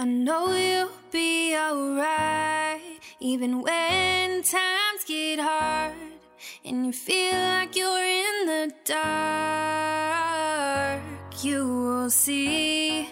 [0.00, 5.92] I know you'll be alright, even when times get hard
[6.64, 9.82] and you feel like you're in the dark.
[11.42, 13.08] You will see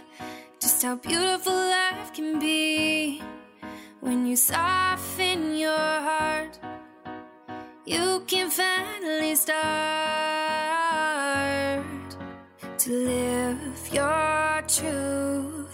[0.61, 3.21] just how beautiful life can be
[3.99, 6.57] when you soften your heart.
[7.85, 9.57] You can finally start
[12.79, 14.63] to live your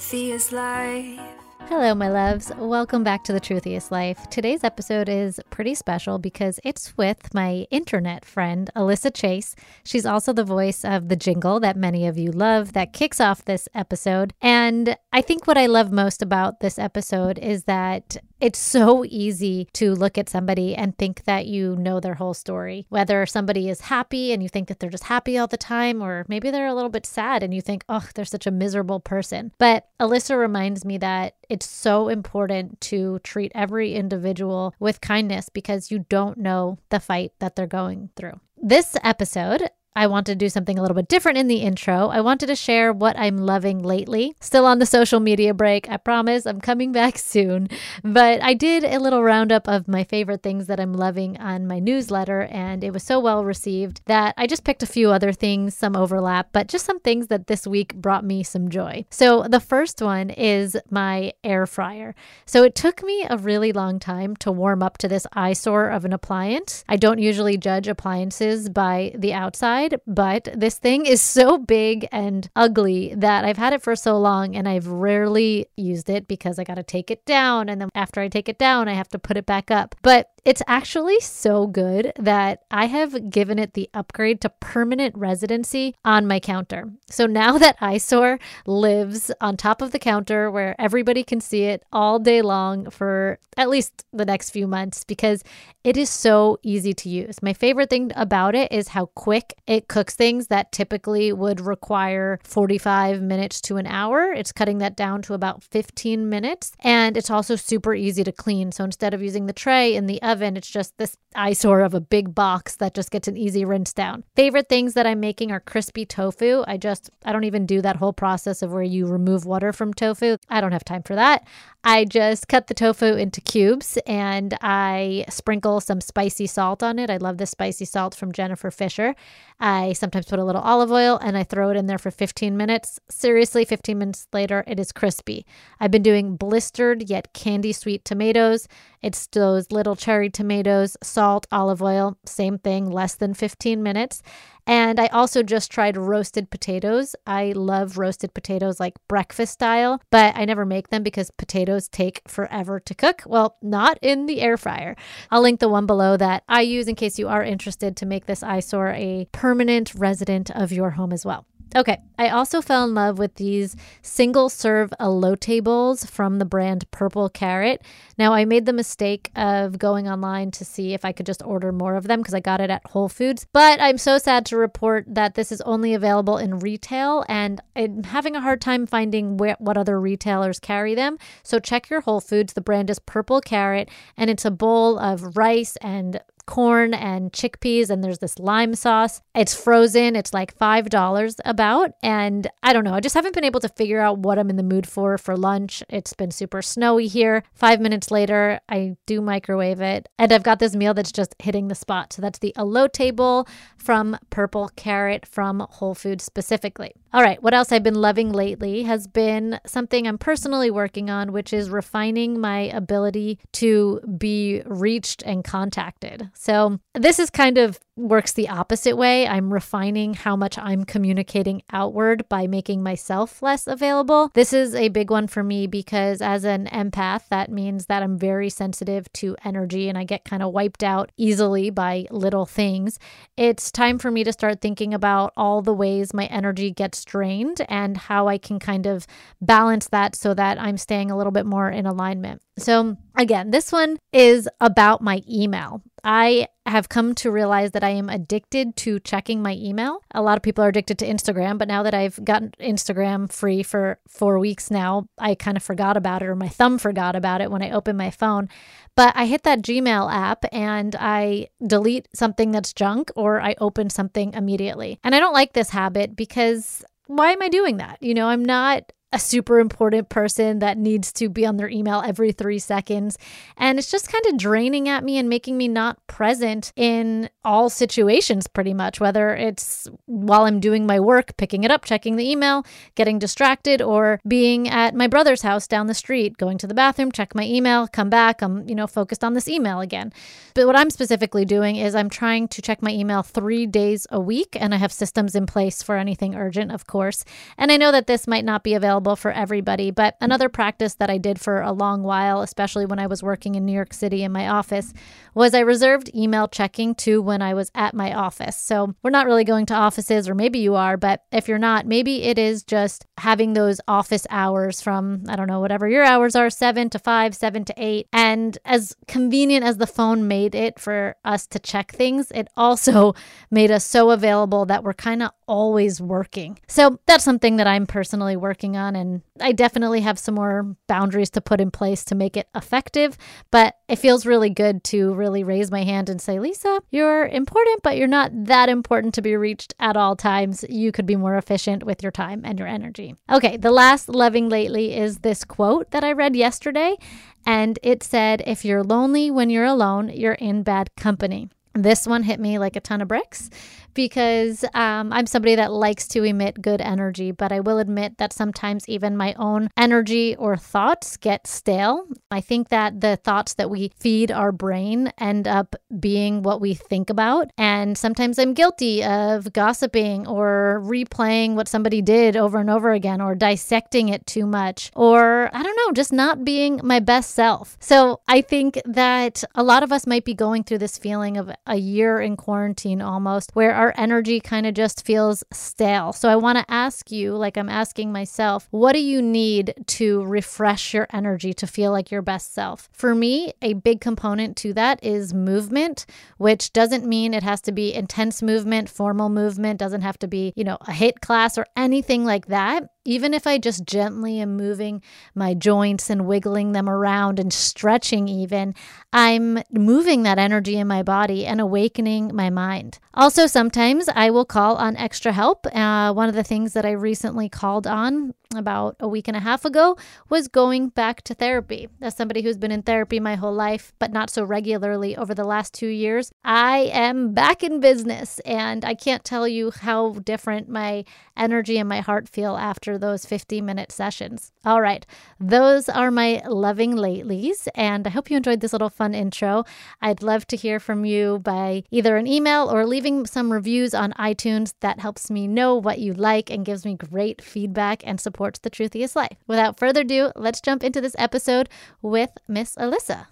[0.02, 1.20] truthiest life.
[1.66, 2.50] Hello, my loves.
[2.58, 4.28] Welcome back to The Truthiest Life.
[4.30, 9.54] Today's episode is pretty special because it's with my internet friend, Alyssa Chase.
[9.84, 13.44] She's also the voice of the jingle that many of you love that kicks off
[13.44, 14.34] this episode.
[14.42, 19.68] And I think what I love most about this episode is that it's so easy
[19.72, 22.86] to look at somebody and think that you know their whole story.
[22.88, 26.26] Whether somebody is happy and you think that they're just happy all the time, or
[26.26, 29.52] maybe they're a little bit sad and you think, oh, they're such a miserable person.
[29.58, 35.92] But Alyssa reminds me that it's so important to treat every individual with kindness because
[35.92, 38.40] you don't know the fight that they're going through.
[38.60, 42.08] This episode, I wanted to do something a little bit different in the intro.
[42.08, 44.34] I wanted to share what I'm loving lately.
[44.40, 47.68] Still on the social media break, I promise I'm coming back soon.
[48.02, 51.78] But I did a little roundup of my favorite things that I'm loving on my
[51.78, 55.76] newsletter, and it was so well received that I just picked a few other things,
[55.76, 59.04] some overlap, but just some things that this week brought me some joy.
[59.10, 62.14] So the first one is my air fryer.
[62.46, 66.06] So it took me a really long time to warm up to this eyesore of
[66.06, 66.82] an appliance.
[66.88, 72.50] I don't usually judge appliances by the outside but this thing is so big and
[72.56, 76.64] ugly that I've had it for so long and I've rarely used it because I
[76.64, 77.68] got to take it down.
[77.68, 79.94] And then after I take it down, I have to put it back up.
[80.02, 85.94] But it's actually so good that I have given it the upgrade to permanent residency
[86.04, 86.90] on my counter.
[87.08, 91.84] So now that eyesore lives on top of the counter where everybody can see it
[91.92, 95.44] all day long for at least the next few months because
[95.84, 97.42] it is so easy to use.
[97.42, 102.38] My favorite thing about it is how quick it cooks things that typically would require
[102.44, 104.32] 45 minutes to an hour.
[104.32, 106.72] It's cutting that down to about 15 minutes.
[106.80, 108.72] And it's also super easy to clean.
[108.72, 112.00] So instead of using the tray in the oven, it's just this eyesore of a
[112.00, 114.24] big box that just gets an easy rinse down.
[114.36, 116.64] Favorite things that I'm making are crispy tofu.
[116.66, 119.94] I just, I don't even do that whole process of where you remove water from
[119.94, 120.36] tofu.
[120.48, 121.46] I don't have time for that.
[121.84, 127.10] I just cut the tofu into cubes and I sprinkle some spicy salt on it.
[127.10, 129.16] I love the spicy salt from Jennifer Fisher.
[129.58, 132.56] I sometimes put a little olive oil and I throw it in there for 15
[132.56, 133.00] minutes.
[133.10, 135.44] Seriously, 15 minutes later, it is crispy.
[135.80, 138.68] I've been doing blistered yet candy sweet tomatoes.
[139.02, 144.22] It's those little cherry tomatoes, salt, olive oil, same thing, less than 15 minutes.
[144.66, 147.16] And I also just tried roasted potatoes.
[147.26, 152.22] I love roasted potatoes like breakfast style, but I never make them because potatoes take
[152.28, 153.22] forever to cook.
[153.26, 154.94] Well, not in the air fryer.
[155.30, 158.26] I'll link the one below that I use in case you are interested to make
[158.26, 161.44] this eyesore a permanent resident of your home as well.
[161.74, 166.90] Okay, I also fell in love with these single serve elote bowls from the brand
[166.90, 167.82] Purple Carrot.
[168.18, 171.72] Now, I made the mistake of going online to see if I could just order
[171.72, 174.56] more of them because I got it at Whole Foods, but I'm so sad to
[174.56, 179.38] report that this is only available in retail and I'm having a hard time finding
[179.38, 181.16] where, what other retailers carry them.
[181.42, 182.52] So check your Whole Foods.
[182.52, 187.90] The brand is Purple Carrot and it's a bowl of rice and corn and chickpeas,
[187.90, 189.20] and there's this lime sauce.
[189.34, 190.16] It's frozen.
[190.16, 191.92] It's like $5 about.
[192.02, 192.94] And I don't know.
[192.94, 195.36] I just haven't been able to figure out what I'm in the mood for for
[195.36, 195.82] lunch.
[195.88, 197.42] It's been super snowy here.
[197.54, 201.68] Five minutes later, I do microwave it, and I've got this meal that's just hitting
[201.68, 202.12] the spot.
[202.12, 203.46] So that's the elote bowl
[203.76, 206.92] from Purple Carrot from Whole Foods specifically.
[207.12, 211.32] All right, what else I've been loving lately has been something I'm personally working on,
[211.32, 216.30] which is refining my ability to be reached and contacted.
[216.42, 219.28] So, this is kind of works the opposite way.
[219.28, 224.30] I'm refining how much I'm communicating outward by making myself less available.
[224.34, 228.18] This is a big one for me because as an empath, that means that I'm
[228.18, 232.98] very sensitive to energy and I get kind of wiped out easily by little things.
[233.36, 237.64] It's time for me to start thinking about all the ways my energy gets drained
[237.68, 239.06] and how I can kind of
[239.40, 242.42] balance that so that I'm staying a little bit more in alignment.
[242.58, 245.80] So, again, this one is about my email.
[246.04, 250.02] I have come to realize that I am addicted to checking my email.
[250.12, 253.62] A lot of people are addicted to Instagram, but now that I've gotten Instagram free
[253.62, 257.40] for four weeks now, I kind of forgot about it, or my thumb forgot about
[257.40, 258.48] it when I opened my phone.
[258.96, 263.88] But I hit that Gmail app and I delete something that's junk or I open
[263.88, 264.98] something immediately.
[265.04, 267.98] And I don't like this habit because why am I doing that?
[268.02, 272.02] You know, I'm not a super important person that needs to be on their email
[272.04, 273.18] every three seconds.
[273.56, 277.68] And it's just kind of draining at me and making me not present in all
[277.68, 282.28] situations, pretty much, whether it's while I'm doing my work, picking it up, checking the
[282.30, 282.64] email,
[282.94, 287.12] getting distracted, or being at my brother's house down the street, going to the bathroom,
[287.12, 288.40] check my email, come back.
[288.40, 290.12] I'm, you know, focused on this email again.
[290.54, 294.20] But what I'm specifically doing is I'm trying to check my email three days a
[294.20, 297.24] week, and I have systems in place for anything urgent, of course.
[297.58, 299.90] And I know that this might not be available available for everybody.
[299.90, 303.56] But another practice that I did for a long while, especially when I was working
[303.56, 304.92] in New York City in my office,
[305.34, 308.56] was I reserved email checking to when I was at my office.
[308.56, 311.86] So we're not really going to offices, or maybe you are, but if you're not,
[311.86, 316.36] maybe it is just having those office hours from, I don't know, whatever your hours
[316.36, 318.06] are, seven to five, seven to eight.
[318.12, 323.14] And as convenient as the phone made it for us to check things, it also
[323.50, 326.58] made us so available that we're kind of always working.
[326.66, 328.96] So that's something that I'm personally working on.
[328.96, 333.18] And I definitely have some more boundaries to put in place to make it effective.
[333.50, 337.82] But it feels really good to really raise my hand and say, Lisa, you're important,
[337.82, 340.64] but you're not that important to be reached at all times.
[340.70, 343.14] You could be more efficient with your time and your energy.
[343.30, 346.96] Okay, the last loving lately is this quote that I read yesterday.
[347.44, 351.50] And it said, If you're lonely when you're alone, you're in bad company.
[351.74, 353.48] This one hit me like a ton of bricks
[353.94, 358.32] because um, I'm somebody that likes to emit good energy, but I will admit that
[358.32, 362.04] sometimes even my own energy or thoughts get stale.
[362.30, 366.74] I think that the thoughts that we feed our brain end up being what we
[366.74, 367.50] think about.
[367.58, 373.20] And sometimes I'm guilty of gossiping or replaying what somebody did over and over again
[373.20, 377.76] or dissecting it too much or I don't know, just not being my best self.
[377.80, 381.50] So I think that a lot of us might be going through this feeling of
[381.66, 386.12] a year in quarantine almost where our energy kind of just feels stale.
[386.12, 390.22] So I want to ask you, like I'm asking myself, what do you need to
[390.22, 392.88] refresh your energy to feel like your best self?
[392.92, 396.06] For me, a big component to that is movement,
[396.38, 400.52] which doesn't mean it has to be intense movement, formal movement, doesn't have to be,
[400.54, 402.88] you know, a HIIT class or anything like that.
[403.04, 405.02] Even if I just gently am moving
[405.34, 408.74] my joints and wiggling them around and stretching, even,
[409.12, 412.98] I'm moving that energy in my body and awakening my mind.
[413.14, 415.66] Also, sometimes I will call on extra help.
[415.74, 419.40] Uh, one of the things that I recently called on about a week and a
[419.40, 419.96] half ago
[420.28, 421.88] was going back to therapy.
[422.00, 425.44] As somebody who's been in therapy my whole life, but not so regularly over the
[425.44, 428.38] last two years, I am back in business.
[428.40, 431.04] And I can't tell you how different my
[431.36, 434.52] energy and my heart feel after those 50 minute sessions.
[434.64, 435.04] All right,
[435.40, 437.68] those are my loving latelys.
[437.74, 439.64] And I hope you enjoyed this little fun intro.
[440.00, 444.12] I'd love to hear from you by either an email or leaving some reviews on
[444.12, 444.74] iTunes.
[444.80, 448.70] That helps me know what you like and gives me great feedback and supports the
[448.70, 449.38] truthiest life.
[449.46, 451.68] Without further ado, let's jump into this episode
[452.02, 453.26] with Miss Alyssa.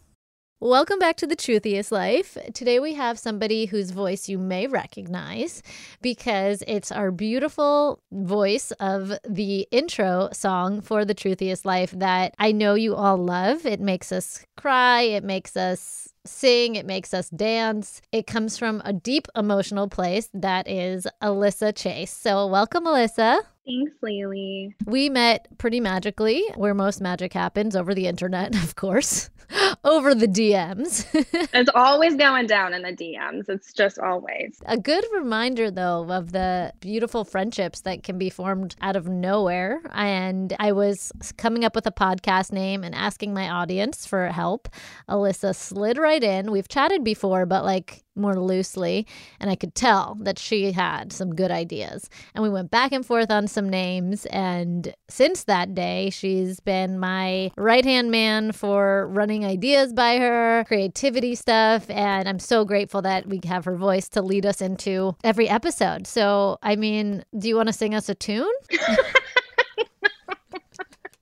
[0.61, 2.39] Welcome back to the Truthiest Life.
[2.55, 5.65] Today we have somebody whose voice you may recognize
[6.01, 12.53] because it's our beautiful voice of the intro song for the Truthiest Life that I
[12.53, 13.67] know you all love.
[13.67, 18.01] It makes us cry, it makes us sing, it makes us dance.
[18.13, 22.13] It comes from a deep emotional place that is Alyssa Chase.
[22.13, 23.41] So, welcome, Alyssa.
[23.67, 24.75] Thanks, Laylee.
[24.87, 29.31] We met pretty magically, where most magic happens over the internet, of course,
[29.85, 31.07] over the DMs.
[31.53, 33.49] it's always going down in the DMs.
[33.49, 34.61] It's just always.
[34.67, 39.83] A good reminder, though, of the beautiful friendships that can be formed out of nowhere.
[39.93, 44.69] And I was coming up with a podcast name and asking my audience for help.
[45.09, 46.51] Alyssa slid right in.
[46.51, 49.07] We've chatted before, but like more loosely,
[49.39, 52.09] and I could tell that she had some good ideas.
[52.35, 54.27] And we went back and forth on some names.
[54.27, 60.65] And since that day, she's been my right hand man for running ideas by her,
[60.67, 61.89] creativity stuff.
[61.91, 66.07] And I'm so grateful that we have her voice to lead us into every episode.
[66.07, 68.51] So, I mean, do you want to sing us a tune?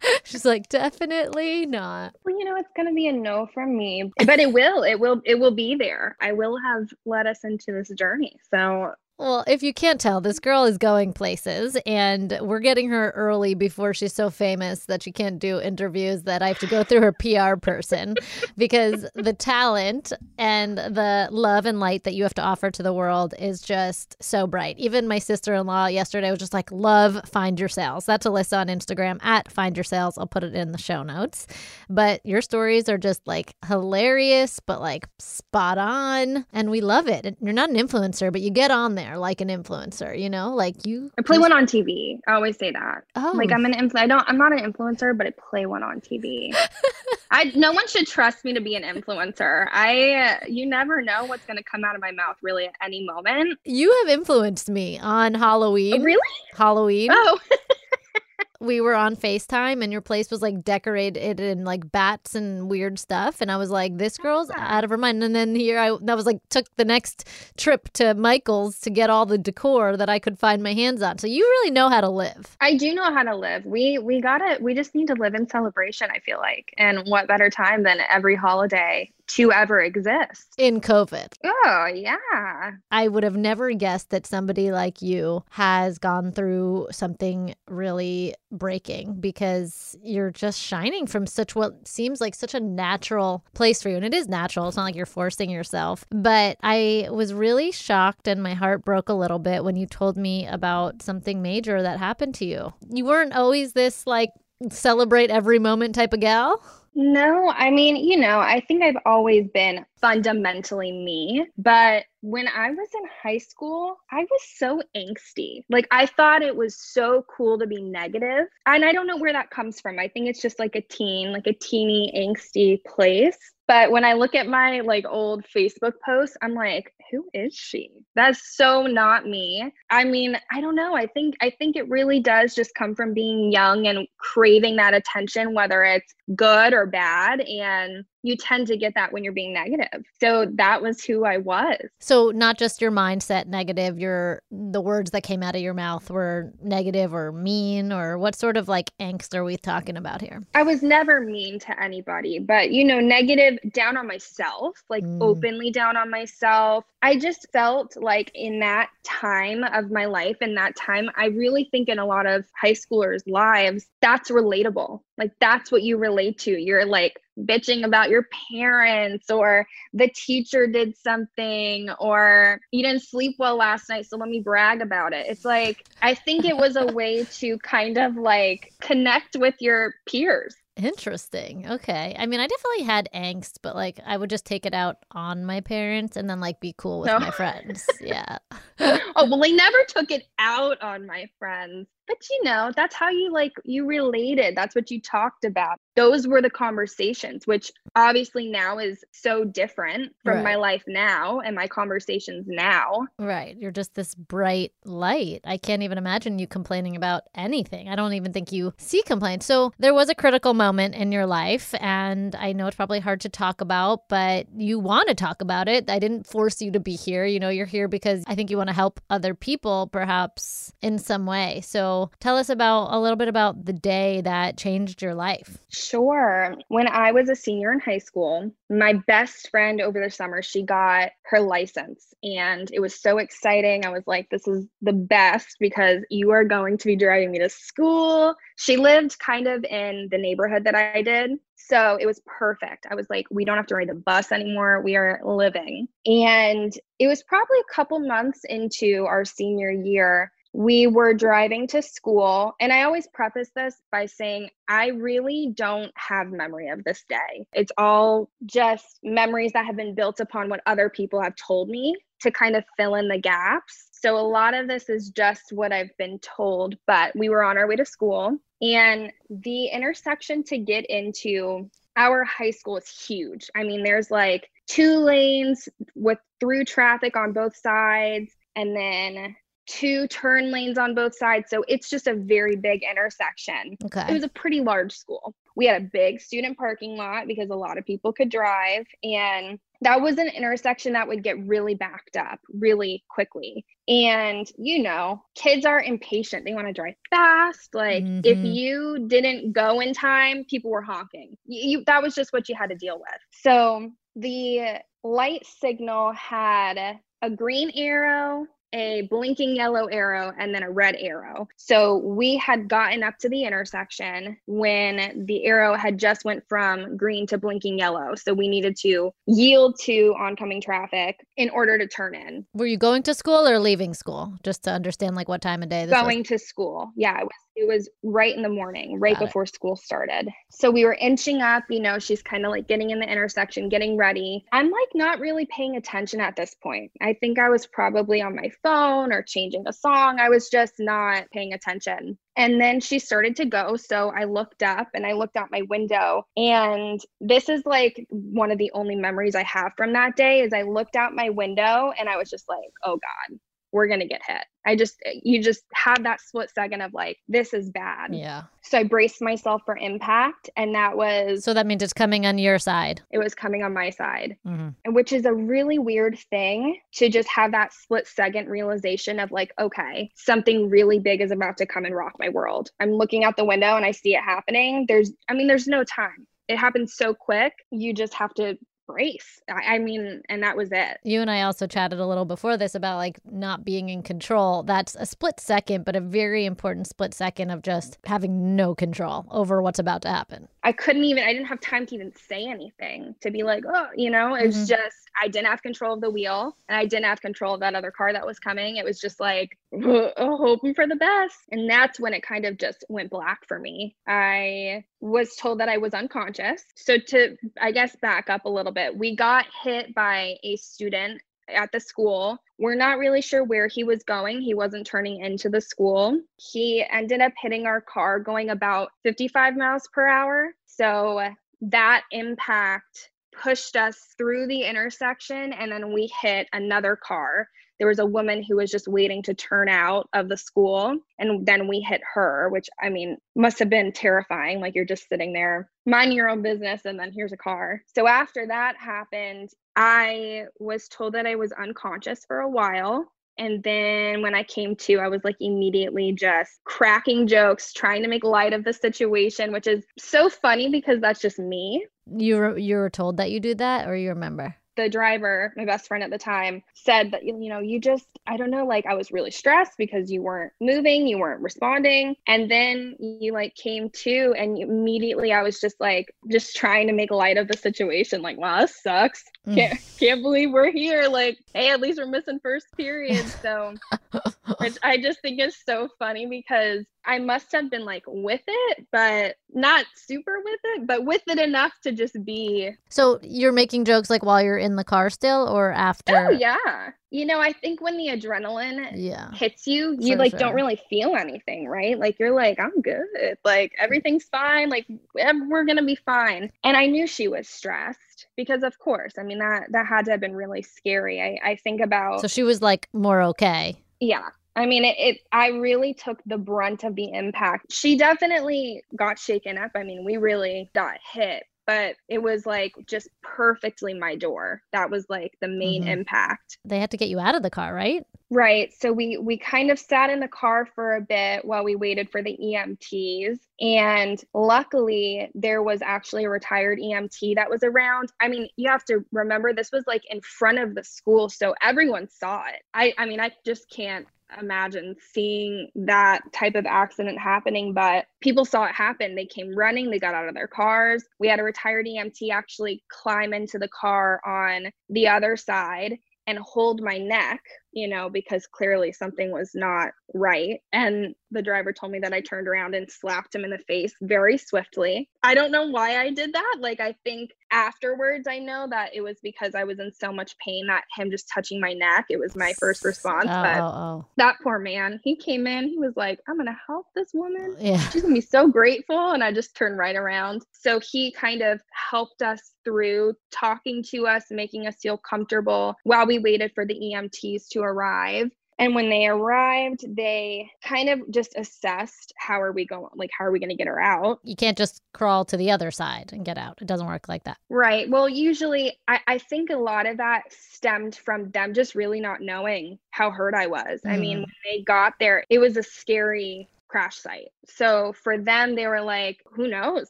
[0.24, 2.14] She's like, definitely not.
[2.38, 4.84] You know, it's gonna be a no from me, but it will.
[4.84, 5.20] It will.
[5.24, 6.16] It will be there.
[6.20, 8.38] I will have led us into this journey.
[8.48, 13.10] So well, if you can't tell, this girl is going places, and we're getting her
[13.16, 16.22] early before she's so famous that she can't do interviews.
[16.22, 18.14] That I have to go through her PR person
[18.56, 22.92] because the talent and the love and light that you have to offer to the
[22.92, 24.78] world is just so bright.
[24.78, 28.06] Even my sister in law yesterday was just like, Love Find Your Sales.
[28.06, 30.16] That's Alyssa on Instagram at Find Your Sales.
[30.16, 31.48] I'll put it in the show notes.
[31.90, 36.46] But your stories are just like hilarious, but like spot on.
[36.52, 37.36] And we love it.
[37.40, 40.54] You're not an influencer, but you get on there there like an influencer, you know?
[40.54, 42.18] Like you I play one on TV.
[42.26, 43.04] I always say that.
[43.16, 43.32] Oh.
[43.34, 46.00] Like I'm an influ- I don't I'm not an influencer, but I play one on
[46.00, 46.54] TV.
[47.30, 49.66] I no one should trust me to be an influencer.
[49.72, 53.04] I you never know what's going to come out of my mouth really at any
[53.04, 53.58] moment.
[53.64, 56.00] You have influenced me on Halloween.
[56.00, 56.20] Oh, really?
[56.54, 57.10] Halloween.
[57.12, 57.38] Oh.
[58.60, 62.98] we were on FaceTime and your place was like decorated in like bats and weird
[62.98, 63.40] stuff.
[63.40, 64.76] And I was like, this girl's ah.
[64.76, 65.22] out of her mind.
[65.22, 69.10] And then here I that was like took the next trip to Michael's to get
[69.10, 71.18] all the decor that I could find my hands on.
[71.18, 72.56] So you really know how to live.
[72.60, 73.64] I do know how to live.
[73.64, 76.74] We we gotta we just need to live in celebration, I feel like.
[76.78, 81.34] And what better time than every holiday to ever exist in COVID.
[81.44, 82.72] Oh, yeah.
[82.90, 89.20] I would have never guessed that somebody like you has gone through something really breaking
[89.20, 93.96] because you're just shining from such what seems like such a natural place for you.
[93.96, 96.04] And it is natural, it's not like you're forcing yourself.
[96.10, 100.16] But I was really shocked and my heart broke a little bit when you told
[100.16, 102.72] me about something major that happened to you.
[102.90, 104.30] You weren't always this like
[104.70, 106.62] celebrate every moment type of gal.
[106.94, 111.46] No, I mean, you know, I think I've always been fundamentally me.
[111.56, 115.64] But when I was in high school, I was so angsty.
[115.70, 118.46] Like, I thought it was so cool to be negative.
[118.66, 119.98] And I don't know where that comes from.
[119.98, 123.38] I think it's just like a teen, like a teeny, angsty place.
[123.68, 127.90] But when I look at my like old Facebook posts, I'm like, who is she?
[128.14, 129.72] That's so not me.
[129.90, 130.94] I mean, I don't know.
[130.94, 134.94] I think I think it really does just come from being young and craving that
[134.94, 137.40] attention, whether it's good or bad.
[137.40, 140.04] And you tend to get that when you're being negative.
[140.20, 141.78] So that was who I was.
[142.00, 146.10] So not just your mindset negative, your the words that came out of your mouth
[146.10, 150.42] were negative or mean or what sort of like angst are we talking about here?
[150.54, 155.18] I was never mean to anybody, but you know, negative down on myself, like mm.
[155.20, 156.84] openly down on myself.
[157.02, 161.68] I just felt like in that time of my life in that time, I really
[161.70, 165.00] think in a lot of high schoolers' lives, that's relatable.
[165.16, 166.50] Like that's what you relate to.
[166.50, 173.36] You're like bitching about your parents or the teacher did something or you didn't sleep
[173.38, 176.76] well last night so let me brag about it it's like i think it was
[176.76, 181.68] a way to kind of like connect with your peers Interesting.
[181.68, 182.14] Okay.
[182.16, 185.44] I mean, I definitely had angst, but like I would just take it out on
[185.44, 187.18] my parents and then like be cool with No.
[187.18, 187.84] my friends.
[188.00, 188.38] Yeah.
[188.78, 193.10] oh well i never took it out on my friends but you know that's how
[193.10, 198.48] you like you related that's what you talked about those were the conversations which obviously
[198.48, 203.56] now is so different from my life now and my conversations now Right.
[203.58, 205.40] You're just this bright light.
[205.44, 207.88] I can't even imagine you complaining about anything.
[207.88, 209.44] I don't even think you see complaints.
[209.44, 213.20] So there was a critical moment in your life, and I know it's probably hard
[213.22, 215.90] to talk about, but you want to talk about it.
[215.90, 217.24] I didn't force you to be here.
[217.24, 220.98] You know, you're here because I think you want to help other people, perhaps in
[220.98, 221.60] some way.
[221.64, 225.58] So tell us about a little bit about the day that changed your life.
[225.68, 226.56] Sure.
[226.68, 230.62] When I was a senior in high school, my best friend over the summer, she
[230.62, 233.84] got her license and it was so exciting.
[233.84, 237.38] I was like, this is the best because you are going to be driving me
[237.38, 238.34] to school.
[238.56, 241.32] She lived kind of in the neighborhood that I did.
[241.56, 242.86] So it was perfect.
[242.90, 244.80] I was like, we don't have to ride the bus anymore.
[244.80, 245.88] We are living.
[246.06, 251.80] And it was probably a couple months into our senior year we were driving to
[251.80, 257.04] school and i always preface this by saying i really don't have memory of this
[257.08, 257.46] day.
[257.52, 261.94] It's all just memories that have been built upon what other people have told me
[262.22, 263.88] to kind of fill in the gaps.
[263.92, 267.56] So a lot of this is just what i've been told but we were on
[267.56, 273.48] our way to school and the intersection to get into our high school is huge.
[273.54, 279.36] I mean there's like two lanes with through traffic on both sides and then
[279.68, 281.50] two turn lanes on both sides.
[281.50, 283.76] So it's just a very big intersection.
[283.84, 284.06] Okay.
[284.08, 285.34] It was a pretty large school.
[285.56, 288.86] We had a big student parking lot because a lot of people could drive.
[289.02, 293.64] And that was an intersection that would get really backed up really quickly.
[293.86, 296.44] And, you know, kids are impatient.
[296.44, 297.74] They want to drive fast.
[297.74, 298.54] Like, if Mhm.
[298.54, 301.36] you didn't go in time, people were honking.
[301.44, 303.20] You, you, that was just what you had to deal with.
[303.30, 310.70] So the light signal had a green arrow, a blinking yellow arrow, and then a
[310.70, 311.48] red arrow.
[311.56, 316.96] So we had gotten up to the intersection when the arrow had just went from
[316.96, 318.14] green to blinking yellow.
[318.14, 322.46] So we needed to yield to oncoming traffic in order to turn in.
[322.52, 324.34] Were you going to school or leaving school?
[324.42, 326.02] Just to understand like what time of day this was.
[326.02, 326.90] going to school.
[326.96, 329.26] Yeah, it was it was right in the morning, right Got it.
[329.26, 330.28] before school started.
[330.50, 333.68] So we were inching up, you know, she's kind of like getting in the intersection,
[333.68, 334.44] getting ready.
[334.52, 336.92] I'm like not really paying attention at this point.
[337.00, 340.20] I think I was probably on my phone or changing a song.
[340.20, 342.16] I was just not paying attention.
[342.36, 343.76] And then she started to go.
[343.76, 346.24] So I looked up and I looked out my window.
[346.36, 350.52] And this is like one of the only memories I have from that day is
[350.52, 353.38] I looked out my window and I was just like, oh God,
[353.72, 354.44] we're going to get hit.
[354.66, 358.14] I just, you just have that split second of like, this is bad.
[358.14, 358.42] Yeah.
[358.62, 360.50] So I braced myself for impact.
[360.56, 363.00] And that was, So that means it's coming on your side.
[363.10, 367.08] it was coming on my side hmm and which is a really weird thing to
[367.08, 371.66] just have that split second realization of like okay something really big is about to
[371.66, 374.84] come and rock my world i'm looking out the window and i see it happening
[374.88, 378.56] there's i mean there's no time it happens so quick you just have to
[378.88, 382.24] brace i, I mean and that was it You and I also chatted a little
[382.24, 384.62] before this about like not being in control.
[384.62, 389.26] That's a split second, but a very important split second of just having no control
[389.30, 390.48] over what's about to happen.
[390.68, 393.86] I couldn't even, I didn't have time to even say anything to be like, oh,
[393.96, 394.68] you know, it was Mhm.
[394.68, 397.74] just, I didn't have control of the wheel and I didn't have control of that
[397.74, 398.76] other car that was coming.
[398.76, 401.38] It was just like, oh, hoping for the best.
[401.50, 403.96] And that's when it kind of just went black for me.
[404.06, 406.62] I was told that I was unconscious.
[406.76, 411.22] So, to, I guess, back up a little bit, we got hit by a student
[411.48, 412.38] at the school.
[412.58, 414.40] We're not really sure where he was going.
[414.40, 416.20] He wasn't turning into the school.
[416.36, 420.54] He ended up hitting our car going about 55 miles per hour.
[420.66, 421.22] So
[421.60, 427.48] that impact pushed us through the intersection and then we hit another car.
[427.78, 431.46] There was a woman who was just waiting to turn out of the school and
[431.46, 434.60] then we hit her, which I mean must have been terrifying.
[434.60, 437.82] Like you're just sitting there, mind your own business, and then here's a car.
[437.94, 443.12] So after that happened, I was told that I was unconscious for a while.
[443.38, 448.08] And then when I came to, I was like immediately just cracking jokes, trying to
[448.08, 451.86] make light of the situation, which is so funny because that's just me.
[452.12, 454.56] You were, you were told that you do that, or you remember?
[454.78, 458.36] The driver, my best friend at the time, said that, you know, you just, I
[458.36, 462.14] don't know, like I was really stressed because you weren't moving, you weren't responding.
[462.28, 466.92] And then you like came to, and immediately I was just like, just trying to
[466.92, 468.22] make light of the situation.
[468.22, 469.24] Like, wow, this sucks.
[469.48, 469.56] Mm.
[469.56, 471.08] Can't, can't believe we're here.
[471.08, 473.26] Like, hey, at least we're missing first period.
[473.42, 473.74] So,
[474.58, 478.86] which I just think is so funny because I must have been like with it,
[478.92, 482.70] but not super with it, but with it enough to just be.
[482.90, 486.14] So you're making jokes like while you're in the car still or after?
[486.14, 486.90] Oh, yeah.
[487.10, 489.32] You know, I think when the adrenaline Yeah.
[489.32, 490.38] hits you, you like sure.
[490.38, 491.98] don't really feel anything, right?
[491.98, 493.06] Like you're like, I'm good.
[493.42, 494.68] Like everything's fine.
[494.68, 496.52] Like we're gonna be fine.
[496.62, 500.10] And I knew she was stressed because, of course, I mean that that had to
[500.10, 501.22] have been really scary.
[501.22, 503.82] I I think about So she was like more okay.
[504.00, 504.28] yeah.
[504.58, 505.18] I mean, it, it.
[505.32, 507.72] I really took the brunt of the impact.
[507.72, 509.70] She definitely got shaken up.
[509.76, 514.62] I mean, we really got hit, but it was like just perfectly my door.
[514.72, 515.86] That was like the main Mhm.
[515.86, 516.58] impact.
[516.64, 518.04] They had to get you out of the car, right?
[518.30, 518.74] Right.
[518.74, 522.10] So we we kind of sat in the car for a bit while we waited
[522.10, 523.38] for the EMTs.
[523.60, 528.12] And luckily there was actually a retired EMT that was around.
[528.20, 531.54] I mean, you have to remember this was like in front of the school, so
[531.62, 532.62] everyone saw it.
[532.74, 534.06] I I mean, I just can't
[534.40, 539.14] imagine seeing that type of accident happening, but people saw it happen.
[539.14, 541.04] They came running, they got out of their cars.
[541.18, 546.38] We had a retired EMT actually climb into the car on the other side and
[546.38, 547.40] hold my neck,
[547.72, 550.60] you know, because clearly something was not right.
[550.72, 553.94] And the driver told me that I turned around and slapped him in the face
[554.00, 555.08] very swiftly.
[555.22, 556.56] I don't know why I did that.
[556.60, 560.34] Like, I think afterwards, I know that it was because I was in so much
[560.44, 563.28] pain that him just touching my neck, it was my first response.
[563.28, 566.56] Oh, but oh, that poor man, he came in, he was like, I'm going to
[566.66, 567.64] help this woman oh.
[567.64, 567.78] Yeah.
[567.90, 571.60] she's gonna be so grateful and i just turned right around so he kind of
[571.90, 576.74] helped us through talking to us making us feel comfortable while we waited for the
[576.94, 582.66] emts to arrive and when they arrived they kind of just assessed how are we
[582.66, 585.36] going like how are we going to get her out You can't just crawl to
[585.36, 586.58] the other side and get out.
[586.60, 587.36] It doesn't work like that.
[587.48, 592.00] right well usually I, I think a lot of that stemmed from them just really
[592.00, 594.22] not knowing how hurt i was i mean Mm.
[594.22, 597.30] when they got there it was a scary crash site.
[597.46, 599.88] So for them, they were like, who knows?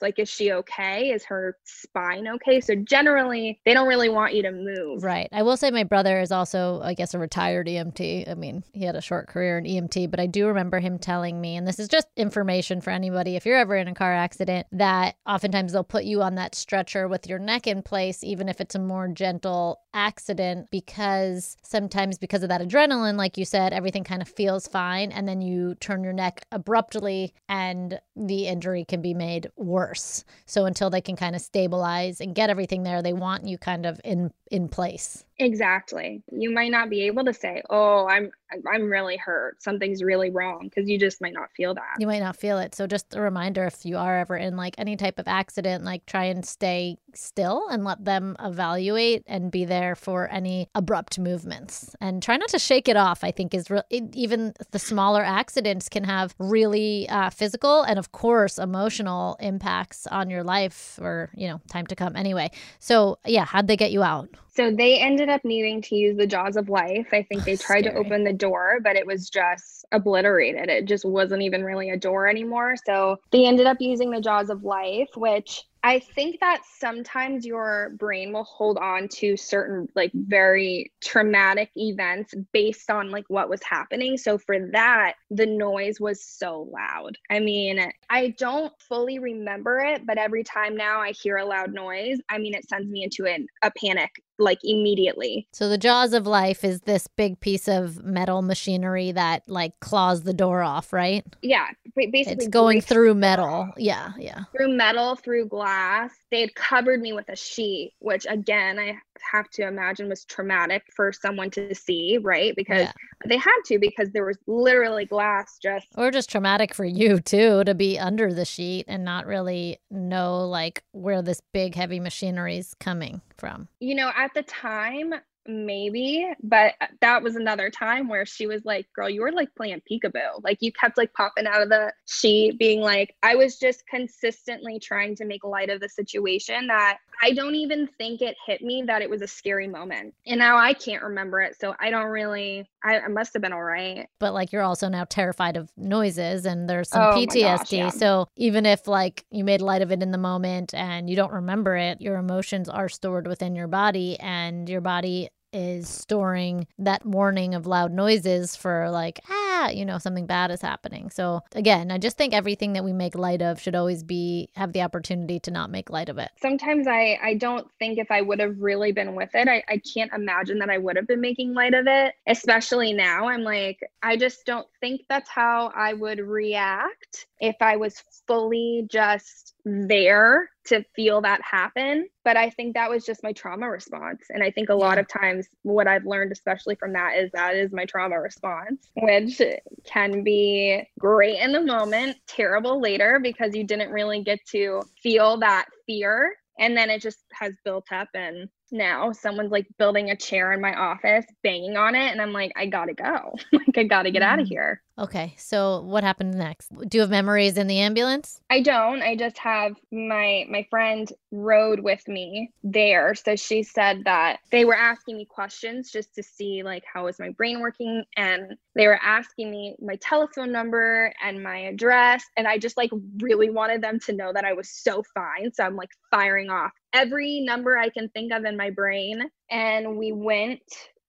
[0.00, 1.10] Like, is she okay?
[1.10, 2.60] Is her spine okay?
[2.60, 5.02] So generally, they don't really want you to move.
[5.02, 5.28] Right.
[5.32, 8.30] I will say my brother is also, I guess, a retired EMT.
[8.30, 11.40] I mean, he had a short career in EMT, but I do remember him telling
[11.40, 14.66] me, and this is just information for anybody if you're ever in a car accident,
[14.72, 18.60] that oftentimes they'll put you on that stretcher with your neck in place, even if
[18.60, 24.04] it's a more gentle accident, because sometimes because of that adrenaline, like you said, everything
[24.04, 25.10] kind of feels fine.
[25.10, 30.22] And then you turn your neck abruptly and the injury can be made worse.
[30.44, 33.86] So until they can kind of stabilize and get everything there, they want you kind
[33.86, 35.24] of in in place.
[35.40, 36.20] Exactly.
[36.32, 38.32] You might not be able to say, "Oh, I'm
[38.66, 39.62] I'm really hurt.
[39.62, 41.96] Something's really wrong," because you just might not feel that.
[42.00, 42.74] You might not feel it.
[42.74, 46.06] So just a reminder if you are ever in like any type of accident, like
[46.06, 51.94] try and stay still and let them evaluate and be there for any abrupt movements.
[52.00, 55.88] And try not to shake it off, I think is real even the smaller accidents
[55.88, 61.46] can have really uh, physical and of course emotional impacts on your life or, you
[61.46, 62.50] know, time to come anyway.
[62.80, 64.28] So, yeah, how'd they get you out?
[64.58, 67.06] So they ended up needing to use the jaws of life.
[67.12, 70.68] I think oh, they tried to open the door, but it was just obliterated.
[70.68, 72.74] It just wasn't even really a door anymore.
[72.84, 77.92] So they ended up using the jaws of life, which I think that sometimes your
[78.00, 83.62] brain will hold on to certain like very traumatic events based on like what was
[83.62, 84.16] happening.
[84.18, 87.16] So for that, the noise was so loud.
[87.30, 91.72] I mean, I don't fully remember it, but every time now I hear a loud
[91.72, 95.48] noise, I mean, it sends me into an, a panic like immediately.
[95.52, 100.22] So the jaws of life is this big piece of metal machinery that like claws
[100.22, 101.24] the door off, right?
[101.42, 103.70] Yeah, basically It's going through metal.
[103.76, 104.44] Yeah, yeah.
[104.56, 106.12] through metal, through glass.
[106.30, 108.98] They had covered me with a sheet, which again, I
[109.32, 112.54] have to imagine was traumatic for someone to see, right?
[112.56, 112.92] Because Yeah.
[113.26, 117.64] they had to, because there was literally glass just Or just traumatic for you too
[117.64, 122.58] to be under the sheet and not really know like where this big heavy machinery
[122.58, 123.68] is coming from.
[123.80, 125.14] you know, at the time,
[125.48, 129.80] maybe, but that was another time where she was like, Girl, you were like playing
[129.90, 130.42] peekaboo.
[130.44, 134.78] Like you kept like popping out of the sheet, being like, I was just consistently
[134.78, 138.84] trying to make light of the situation that I don't even think it hit me
[138.86, 140.14] that it was a scary moment.
[140.26, 141.58] And now I can't remember it.
[141.58, 144.06] So I don't really, I, I must have been all right.
[144.20, 147.42] But like you're also now terrified of noises and there's some Oh PTSD.
[147.42, 147.88] gosh, yeah.
[147.90, 151.32] So even if like you made light of it in the moment and you don't
[151.32, 157.04] remember it, your emotions are stored within your body and your body is storing that
[157.06, 161.10] warning of loud noises for like ah you know something bad is happening.
[161.10, 164.72] So again i just think everything that we make light of should always be have
[164.72, 166.30] the opportunity to not make light of it.
[166.40, 169.78] Sometimes i i don't think if i would have really been with it i, I
[169.78, 173.28] can't imagine that i would have been making light of it especially now.
[173.28, 178.86] I'm like i just don't think that's how i would react if i was fully
[178.90, 182.08] just there to feel that happen.
[182.24, 184.22] But I think that was just my trauma response.
[184.30, 187.56] And I think a lot of times what I've learned, especially from that, is that
[187.56, 189.40] is my trauma response, which
[189.84, 195.38] can be great in the moment, terrible later because you didn't really get to feel
[195.38, 196.34] that fear.
[196.58, 200.60] And then it just has built up and now someone's like building a chair in
[200.60, 203.34] my office banging on it and i'm like i gotta go.
[203.52, 204.48] Like i gotta get out of mm.
[204.48, 204.82] here.
[204.98, 206.70] Okay so what happened next?
[206.88, 208.40] Do you have memories in the ambulance?
[208.50, 209.02] I don't.
[209.02, 213.14] I just have my my friend rode with me there.
[213.14, 217.18] So she said that they were asking me questions just to see like how was
[217.18, 222.46] my brain working and they were asking me my telephone number and my address and
[222.46, 225.52] i just like really wanted them to know that i was so fine.
[225.52, 229.30] So i'm like firing off every number I can think of in my brain.
[229.50, 230.60] And we went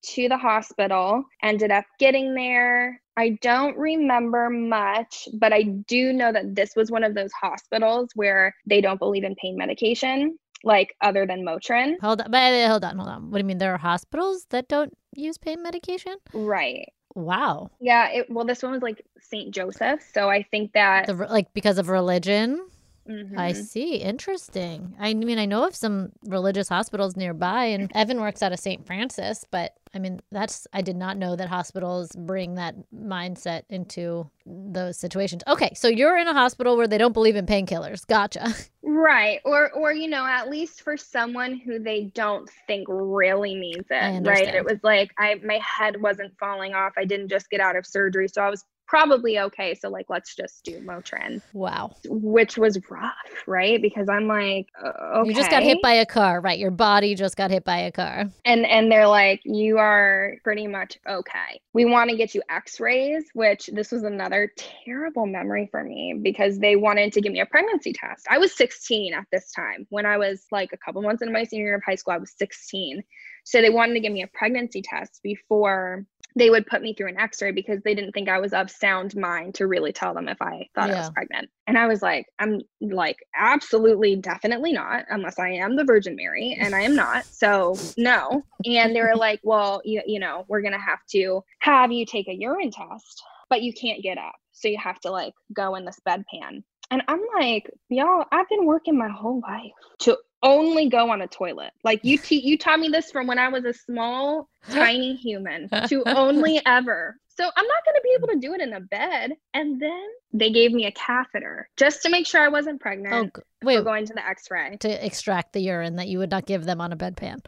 [0.01, 3.01] to the hospital, ended up getting there.
[3.17, 8.09] I don't remember much, but I do know that this was one of those hospitals
[8.15, 11.95] where they don't believe in pain medication, like other than Motrin.
[12.01, 13.29] Hold on, but hold on, hold on.
[13.29, 13.57] What do you mean?
[13.57, 16.15] There are hospitals that don't use pain medication?
[16.33, 16.93] Right.
[17.15, 17.71] Wow.
[17.81, 18.09] Yeah.
[18.09, 19.53] It, well, this one was like St.
[19.53, 22.65] Joseph, so I think that the, like because of religion.
[23.09, 23.39] Mm-hmm.
[23.39, 23.95] I see.
[23.95, 24.95] Interesting.
[24.99, 28.85] I mean, I know of some religious hospitals nearby, and Evan works out of St.
[28.85, 34.29] Francis, but I mean, that's, I did not know that hospitals bring that mindset into
[34.45, 35.41] those situations.
[35.47, 35.71] Okay.
[35.75, 38.05] So you're in a hospital where they don't believe in painkillers.
[38.05, 38.53] Gotcha.
[38.81, 39.39] Right.
[39.45, 44.25] Or, or, you know, at least for someone who they don't think really needs it.
[44.25, 44.47] Right.
[44.47, 46.93] It was like, I, my head wasn't falling off.
[46.97, 48.27] I didn't just get out of surgery.
[48.27, 49.75] So I was probably okay.
[49.75, 51.41] So like, let's just do Motrin.
[51.53, 51.95] Wow.
[52.05, 53.13] Which was rough,
[53.45, 53.79] right?
[53.79, 55.29] Because I'm like, okay.
[55.29, 56.57] You just got hit by a car, right?
[56.57, 58.25] Your body just got hit by a car.
[58.45, 61.61] And and they're like, you are pretty much okay.
[61.73, 66.57] We want to get you X-rays, which this was another terrible memory for me because
[66.57, 68.25] they wanted to give me a pregnancy test.
[68.29, 69.85] I was 16 at this time.
[69.89, 72.17] When I was like a couple months into my senior year of high school, I
[72.17, 73.03] was 16.
[73.43, 76.05] So they wanted to give me a pregnancy test before
[76.39, 79.15] they would put me through an x-ray because they didn't think I was of sound
[79.15, 80.95] mind to really tell them if I thought yeah.
[80.95, 81.49] I was pregnant.
[81.67, 86.57] And I was like, I'm like absolutely definitely not unless I am the Virgin Mary
[86.59, 87.25] and I am not.
[87.25, 88.43] So, no.
[88.65, 92.05] And they were like, well, you, you know, we're going to have to have you
[92.05, 94.35] take a urine test, but you can't get up.
[94.53, 96.63] So you have to like go in this bedpan.
[96.91, 101.27] And I'm like, y'all, I've been working my whole life to only go on a
[101.27, 101.71] toilet.
[101.83, 105.69] Like you te- you taught me this from when I was a small tiny human
[105.87, 107.17] to only ever.
[107.27, 109.31] So I'm not going to be able to do it in a bed.
[109.53, 113.31] And then they gave me a catheter just to make sure I wasn't pregnant.
[113.33, 116.65] Oh, wait, going to the X-ray to extract the urine that you would not give
[116.65, 117.39] them on a bedpan.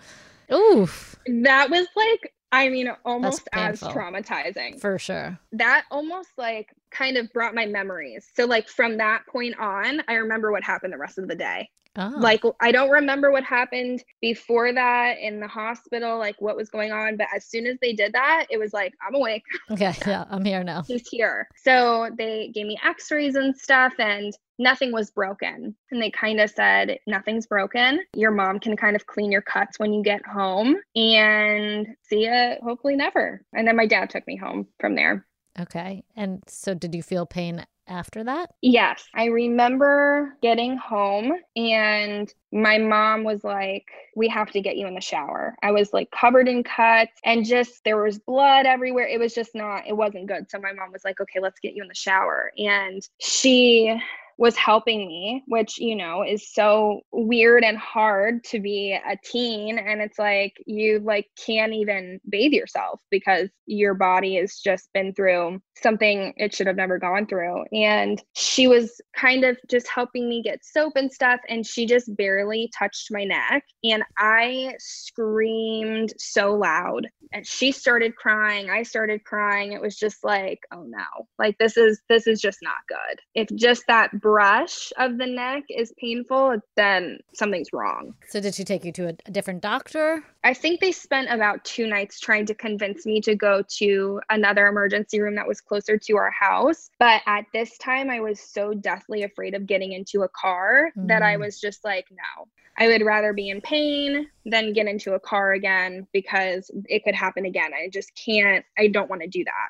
[0.49, 1.17] Oof.
[1.27, 4.79] That was like I mean, almost as traumatizing.
[4.81, 5.39] For sure.
[5.53, 8.27] That almost like kind of brought my memories.
[8.35, 11.69] So, like, from that point on, I remember what happened the rest of the day.
[11.97, 12.13] Oh.
[12.17, 16.91] Like I don't remember what happened before that in the hospital, like what was going
[16.91, 17.17] on.
[17.17, 19.43] But as soon as they did that, it was like, I'm awake.
[19.71, 20.83] Okay, yeah, I'm here now.
[20.83, 21.47] He's here.
[21.55, 25.75] So they gave me x-rays and stuff and nothing was broken.
[25.91, 28.01] And they kind of said, nothing's broken.
[28.15, 32.55] Your mom can kind of clean your cuts when you get home and see you
[32.63, 33.41] hopefully never.
[33.53, 35.25] And then my dad took me home from there.
[35.59, 36.03] Okay.
[36.15, 38.51] And so did you feel pain after that?
[38.61, 39.03] Yes.
[39.13, 43.85] I remember getting home and my mom was like,
[44.15, 45.55] We have to get you in the shower.
[45.61, 49.07] I was like covered in cuts and just there was blood everywhere.
[49.07, 50.49] It was just not, it wasn't good.
[50.49, 52.51] So my mom was like, Okay, let's get you in the shower.
[52.57, 53.99] And she
[54.37, 59.77] was helping me, which, you know, is so weird and hard to be a teen.
[59.77, 65.13] And it's like you like can't even bathe yourself because your body has just been
[65.13, 67.63] through something it should have never gone through.
[67.71, 71.39] And she was kind of just helping me get soap and stuff.
[71.49, 73.63] And she just barely touched my neck.
[73.83, 77.07] And I screamed so loud.
[77.33, 78.69] And she started crying.
[78.69, 79.71] I started crying.
[79.71, 83.19] It was just like, oh no, like this is this is just not good.
[83.35, 88.13] If just that brush of the neck is painful, then something's wrong.
[88.29, 90.23] So, did she take you to a, a different doctor?
[90.43, 94.67] I think they spent about two nights trying to convince me to go to another
[94.67, 96.89] emergency room that was closer to our house.
[96.99, 101.07] But at this time, I was so deathly afraid of getting into a car mm.
[101.07, 101.41] that I mm.
[101.41, 105.53] was just like, no, I would rather be in pain than get into a car
[105.53, 107.71] again because it could happen again.
[107.73, 109.69] I just can't, I don't want to do that.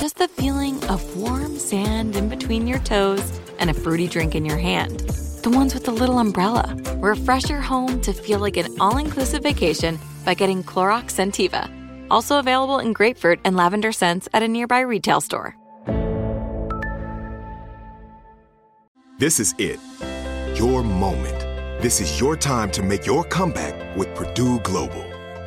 [0.00, 4.46] just the feeling of warm sand in between your toes and a fruity drink in
[4.46, 5.00] your hand.
[5.42, 6.74] The ones with the little umbrella.
[6.96, 11.68] Refresh your home to feel like an all inclusive vacation by getting Clorox Scentiva.
[12.10, 15.54] Also available in grapefruit and lavender scents at a nearby retail store.
[19.18, 19.78] This is it.
[20.58, 21.40] Your moment.
[21.82, 25.09] This is your time to make your comeback with Purdue Global.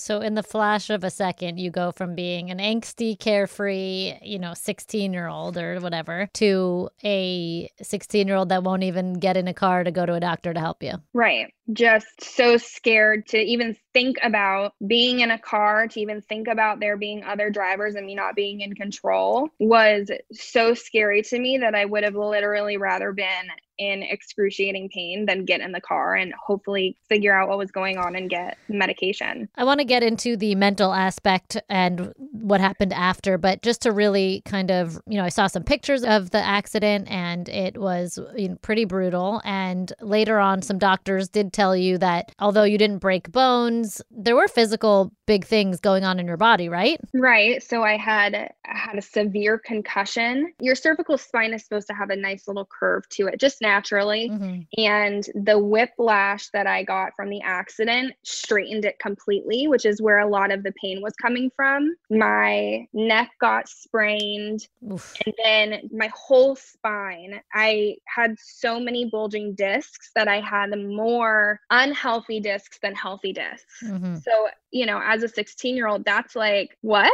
[0.00, 4.38] So, in the flash of a second, you go from being an angsty, carefree, you
[4.38, 9.36] know, 16 year old or whatever to a 16 year old that won't even get
[9.36, 10.94] in a car to go to a doctor to help you.
[11.12, 11.52] Right.
[11.72, 16.80] Just so scared to even think about being in a car, to even think about
[16.80, 21.58] there being other drivers and me not being in control was so scary to me
[21.58, 26.14] that I would have literally rather been in excruciating pain than get in the car
[26.14, 29.48] and hopefully figure out what was going on and get medication.
[29.56, 33.92] I want to get into the mental aspect and what happened after, but just to
[33.92, 38.18] really kind of, you know, I saw some pictures of the accident and it was
[38.36, 39.40] you know, pretty brutal.
[39.44, 44.36] And later on, some doctors did tell you that although you didn't break bones, there
[44.36, 47.00] were physical big things going on in your body, right?
[47.14, 47.62] Right.
[47.62, 50.52] So I had I had a severe concussion.
[50.60, 54.28] Your cervical spine is supposed to have a nice little curve to it, just naturally.
[54.30, 54.60] Mm-hmm.
[54.78, 60.18] And the whiplash that I got from the accident straightened it completely, which is where
[60.18, 61.94] a lot of the pain was coming from.
[62.10, 65.14] My neck got sprained, Oof.
[65.24, 67.40] and then my whole spine.
[67.54, 73.82] I had so many bulging discs that I had more unhealthy discs than healthy discs.
[73.84, 74.16] Mm-hmm.
[74.16, 77.12] So, you know, as a 16 year old, that's like, what?